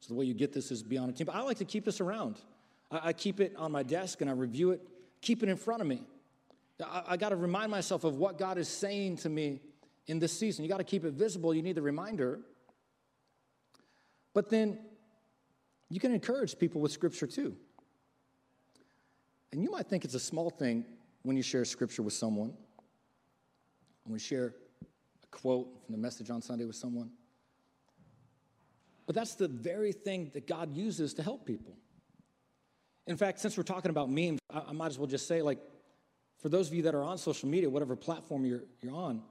So, 0.00 0.08
the 0.08 0.14
way 0.14 0.24
you 0.24 0.34
get 0.34 0.52
this 0.52 0.70
is 0.70 0.82
be 0.82 0.98
on 0.98 1.10
a 1.10 1.12
team. 1.12 1.26
But 1.26 1.36
I 1.36 1.42
like 1.42 1.58
to 1.58 1.64
keep 1.64 1.84
this 1.84 2.00
around. 2.00 2.36
I, 2.90 3.08
I 3.08 3.12
keep 3.12 3.40
it 3.40 3.54
on 3.56 3.72
my 3.72 3.82
desk 3.82 4.20
and 4.20 4.30
I 4.30 4.32
review 4.32 4.70
it, 4.70 4.80
keep 5.20 5.42
it 5.42 5.48
in 5.48 5.56
front 5.56 5.82
of 5.82 5.88
me. 5.88 6.02
I, 6.82 7.02
I 7.08 7.16
got 7.16 7.30
to 7.30 7.36
remind 7.36 7.70
myself 7.70 8.04
of 8.04 8.16
what 8.16 8.38
God 8.38 8.56
is 8.56 8.68
saying 8.68 9.16
to 9.18 9.28
me 9.28 9.60
in 10.06 10.18
this 10.18 10.32
season. 10.32 10.64
You 10.64 10.70
got 10.70 10.78
to 10.78 10.84
keep 10.84 11.04
it 11.04 11.12
visible. 11.12 11.54
You 11.54 11.62
need 11.62 11.74
the 11.74 11.82
reminder. 11.82 12.40
But 14.34 14.48
then 14.48 14.78
you 15.92 16.00
can 16.00 16.10
encourage 16.12 16.58
people 16.58 16.80
with 16.80 16.90
scripture 16.90 17.26
too. 17.26 17.54
And 19.52 19.62
you 19.62 19.70
might 19.70 19.86
think 19.88 20.06
it's 20.06 20.14
a 20.14 20.20
small 20.20 20.48
thing 20.48 20.86
when 21.22 21.36
you 21.36 21.42
share 21.42 21.66
scripture 21.66 22.02
with 22.02 22.14
someone, 22.14 22.54
when 24.04 24.14
you 24.14 24.18
share 24.18 24.54
a 25.22 25.26
quote 25.26 25.68
from 25.84 25.94
the 25.94 26.00
message 26.00 26.30
on 26.30 26.40
Sunday 26.40 26.64
with 26.64 26.76
someone. 26.76 27.10
But 29.04 29.14
that's 29.14 29.34
the 29.34 29.48
very 29.48 29.92
thing 29.92 30.30
that 30.32 30.46
God 30.46 30.74
uses 30.74 31.12
to 31.14 31.22
help 31.22 31.44
people. 31.44 31.76
In 33.06 33.18
fact, 33.18 33.40
since 33.40 33.58
we're 33.58 33.62
talking 33.62 33.90
about 33.90 34.08
memes, 34.08 34.38
I, 34.48 34.62
I 34.68 34.72
might 34.72 34.86
as 34.86 34.98
well 34.98 35.08
just 35.08 35.28
say, 35.28 35.42
like, 35.42 35.58
for 36.38 36.48
those 36.48 36.68
of 36.68 36.74
you 36.74 36.82
that 36.84 36.94
are 36.94 37.02
on 37.02 37.18
social 37.18 37.50
media, 37.50 37.68
whatever 37.68 37.96
platform 37.96 38.46
you're, 38.46 38.64
you're 38.80 38.94
on, 38.94 39.22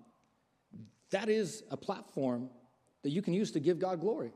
that 1.09 1.27
is 1.27 1.63
a 1.71 1.77
platform 1.77 2.51
that 3.01 3.09
you 3.09 3.23
can 3.23 3.33
use 3.33 3.49
to 3.51 3.59
give 3.59 3.79
God 3.79 3.99
glory. 3.99 4.31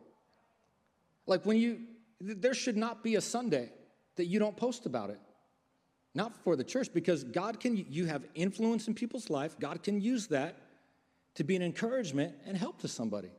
Like 1.28 1.46
when 1.46 1.58
you, 1.58 1.82
there 2.20 2.54
should 2.54 2.78
not 2.78 3.04
be 3.04 3.16
a 3.16 3.22
Sunday 3.22 3.72
that 4.16 4.26
you 4.26 4.40
don't 4.40 4.56
post 4.56 4.86
about 4.86 5.10
it. 5.10 5.20
Not 6.14 6.36
for 6.44 6.56
the 6.56 6.64
church, 6.64 6.94
because 6.94 7.24
God 7.26 7.60
can, 7.60 7.76
you 7.90 8.06
have 8.06 8.24
influence 8.36 8.88
in 8.88 8.94
people's 8.94 9.30
life. 9.30 9.60
God 9.60 9.84
can 9.84 10.00
use 10.00 10.28
that 10.28 10.56
to 11.36 11.44
be 11.44 11.58
an 11.58 11.62
encouragement 11.62 12.34
and 12.46 12.56
help 12.56 12.80
to 12.82 12.88
somebody. 12.88 13.32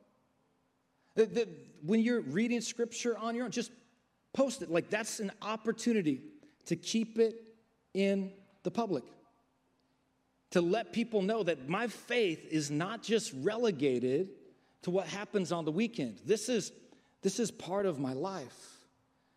When 1.82 2.00
you're 2.00 2.20
reading 2.20 2.60
scripture 2.60 3.16
on 3.16 3.34
your 3.34 3.46
own, 3.46 3.50
just 3.50 3.72
post 4.34 4.60
it. 4.60 4.70
Like 4.70 4.90
that's 4.90 5.20
an 5.20 5.32
opportunity 5.40 6.20
to 6.66 6.76
keep 6.76 7.18
it 7.18 7.42
in 7.94 8.32
the 8.64 8.70
public. 8.70 9.04
To 10.50 10.60
let 10.60 10.92
people 10.92 11.22
know 11.22 11.42
that 11.42 11.68
my 11.68 11.86
faith 11.86 12.46
is 12.50 12.70
not 12.70 13.02
just 13.02 13.32
relegated 13.40 14.28
to 14.82 14.90
what 14.90 15.06
happens 15.06 15.50
on 15.52 15.64
the 15.64 15.72
weekend. 15.72 16.20
This 16.26 16.50
is, 16.50 16.72
this 17.22 17.40
is 17.40 17.50
part 17.50 17.86
of 17.86 17.98
my 17.98 18.12
life. 18.12 18.76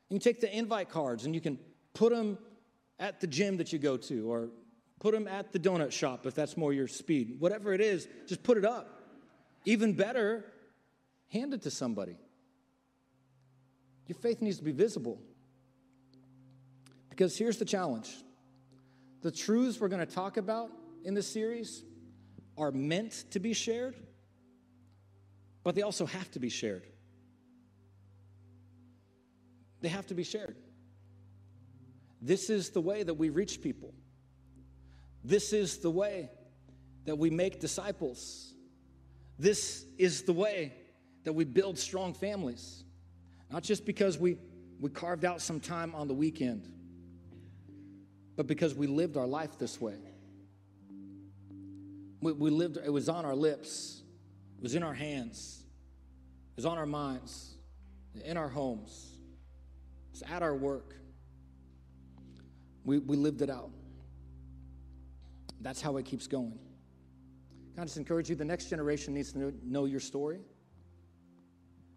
You 0.10 0.16
can 0.16 0.24
take 0.24 0.42
the 0.42 0.56
invite 0.56 0.90
cards 0.90 1.26
and 1.26 1.34
you 1.34 1.42
can 1.42 1.60
put 1.94 2.12
them 2.12 2.38
at 3.00 3.22
the 3.22 3.28
gym 3.28 3.58
that 3.58 3.72
you 3.72 3.80
go 3.80 3.96
to, 3.96 4.30
or 4.32 4.50
put 5.00 5.14
them 5.14 5.28
at 5.28 5.54
the 5.54 5.60
donut 5.60 5.92
shop 5.92 6.26
if 6.26 6.36
that's 6.36 6.58
more 6.58 6.74
your 6.74 6.88
speed. 6.88 7.38
Whatever 7.40 7.74
it 7.74 7.82
is, 7.82 8.08
just 8.28 8.44
put 8.44 8.58
it 8.58 8.66
up. 8.66 9.02
Even 9.66 9.94
better, 9.94 10.46
hand 11.30 11.54
it 11.54 11.62
to 11.62 11.72
somebody. 11.72 12.18
Your 14.08 14.18
faith 14.18 14.42
needs 14.42 14.58
to 14.58 14.64
be 14.64 14.72
visible. 14.72 15.22
Because 17.10 17.38
here's 17.38 17.58
the 17.58 17.66
challenge 17.66 18.10
the 19.22 19.32
truths 19.32 19.80
we're 19.80 19.90
going 19.90 20.06
to 20.06 20.14
talk 20.14 20.38
about 20.38 20.72
in 21.04 21.14
this 21.14 21.28
series 21.28 21.84
are 22.58 22.72
meant 22.72 23.26
to 23.32 23.40
be 23.40 23.54
shared, 23.54 23.96
but 25.64 25.76
they 25.76 25.82
also 25.82 26.06
have 26.06 26.30
to 26.32 26.40
be 26.40 26.50
shared. 26.50 26.84
They 29.82 29.90
have 29.90 30.08
to 30.08 30.14
be 30.14 30.24
shared. 30.24 30.56
This 32.22 32.50
is 32.50 32.72
the 32.72 32.82
way 32.82 33.04
that 33.04 33.14
we 33.14 33.30
reach 33.30 33.62
people. 33.62 33.94
This 35.24 35.54
is 35.54 35.78
the 35.78 35.90
way 35.90 36.30
that 37.06 37.18
we 37.18 37.30
make 37.30 37.60
disciples. 37.60 38.54
This 39.38 39.86
is 39.98 40.24
the 40.24 40.34
way 40.34 40.74
that 41.24 41.34
we 41.34 41.46
build 41.46 41.78
strong 41.78 42.14
families. 42.14 42.84
Not 43.50 43.64
just 43.64 43.86
because 43.86 44.18
we, 44.18 44.38
we 44.80 44.90
carved 44.90 45.26
out 45.26 45.42
some 45.42 45.60
time 45.60 45.96
on 45.96 46.08
the 46.08 46.14
weekend, 46.14 46.68
but 48.36 48.48
because 48.48 48.76
we 48.76 48.88
lived 48.88 49.18
our 49.18 49.28
life 49.28 49.58
this 49.58 49.80
way. 49.82 49.98
We, 52.22 52.34
we 52.34 52.50
lived, 52.50 52.78
it 52.78 52.92
was 52.92 53.10
on 53.10 53.26
our 53.26 53.36
lips, 53.36 54.02
it 54.58 54.64
was 54.64 54.76
in 54.76 54.84
our 54.84 54.94
hands, 54.94 55.64
it 56.52 56.58
was 56.58 56.66
on 56.66 56.78
our 56.78 56.86
minds, 56.86 57.56
in 58.26 58.38
our 58.38 58.50
homes, 58.50 59.19
it's 60.20 60.30
at 60.30 60.44
our 60.44 60.56
work. 60.56 60.96
We, 62.84 63.00
we 63.00 63.16
lived 63.16 63.42
it 63.42 63.50
out. 63.50 63.72
That's 65.62 65.82
how 65.82 65.98
it 65.98 66.06
keeps 66.06 66.28
going. 66.28 66.58
Can 67.74 67.84
I 67.84 67.86
just 67.86 67.98
encourage 67.98 68.30
you? 68.30 68.36
The 68.36 68.46
next 68.46 68.70
generation 68.70 69.14
needs 69.14 69.32
to 69.34 69.54
know 69.64 69.86
your 69.86 70.00
story. 70.00 70.40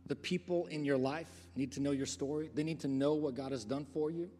The 0.06 0.14
people 0.14 0.66
in 0.66 0.84
your 0.84 0.98
life 0.98 1.30
need 1.56 1.72
to 1.72 1.80
know 1.80 1.92
your 1.92 2.06
story. 2.06 2.50
They 2.52 2.62
need 2.62 2.80
to 2.80 2.88
know 2.88 3.14
what 3.14 3.34
God 3.34 3.52
has 3.52 3.64
done 3.64 3.86
for 3.92 4.10
you. 4.10 4.30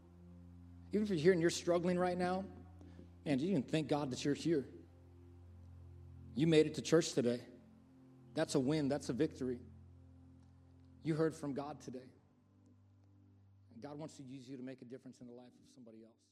Even 0.92 1.04
if 1.04 1.08
you're 1.08 1.18
here 1.18 1.32
and 1.32 1.40
you're 1.40 1.50
struggling 1.50 1.98
right 1.98 2.18
now, 2.18 2.44
man, 3.24 3.38
you 3.38 3.52
can 3.52 3.62
thank 3.62 3.88
God 3.88 4.10
that 4.10 4.24
you're 4.24 4.34
here. 4.34 4.64
You 6.34 6.46
made 6.46 6.66
it 6.66 6.74
to 6.74 6.82
church 6.82 7.12
today. 7.14 7.40
That's 8.34 8.54
a 8.54 8.60
win, 8.60 8.88
that's 8.88 9.08
a 9.08 9.12
victory. 9.12 9.58
You 11.02 11.14
heard 11.14 11.34
from 11.34 11.54
God 11.54 11.80
today. 11.80 12.06
God 13.82 13.98
wants 13.98 14.16
to 14.16 14.22
use 14.22 14.48
you 14.48 14.56
to 14.56 14.62
make 14.62 14.80
a 14.80 14.84
difference 14.84 15.20
in 15.20 15.26
the 15.26 15.34
life 15.34 15.50
of 15.50 15.66
somebody 15.74 16.04
else. 16.04 16.31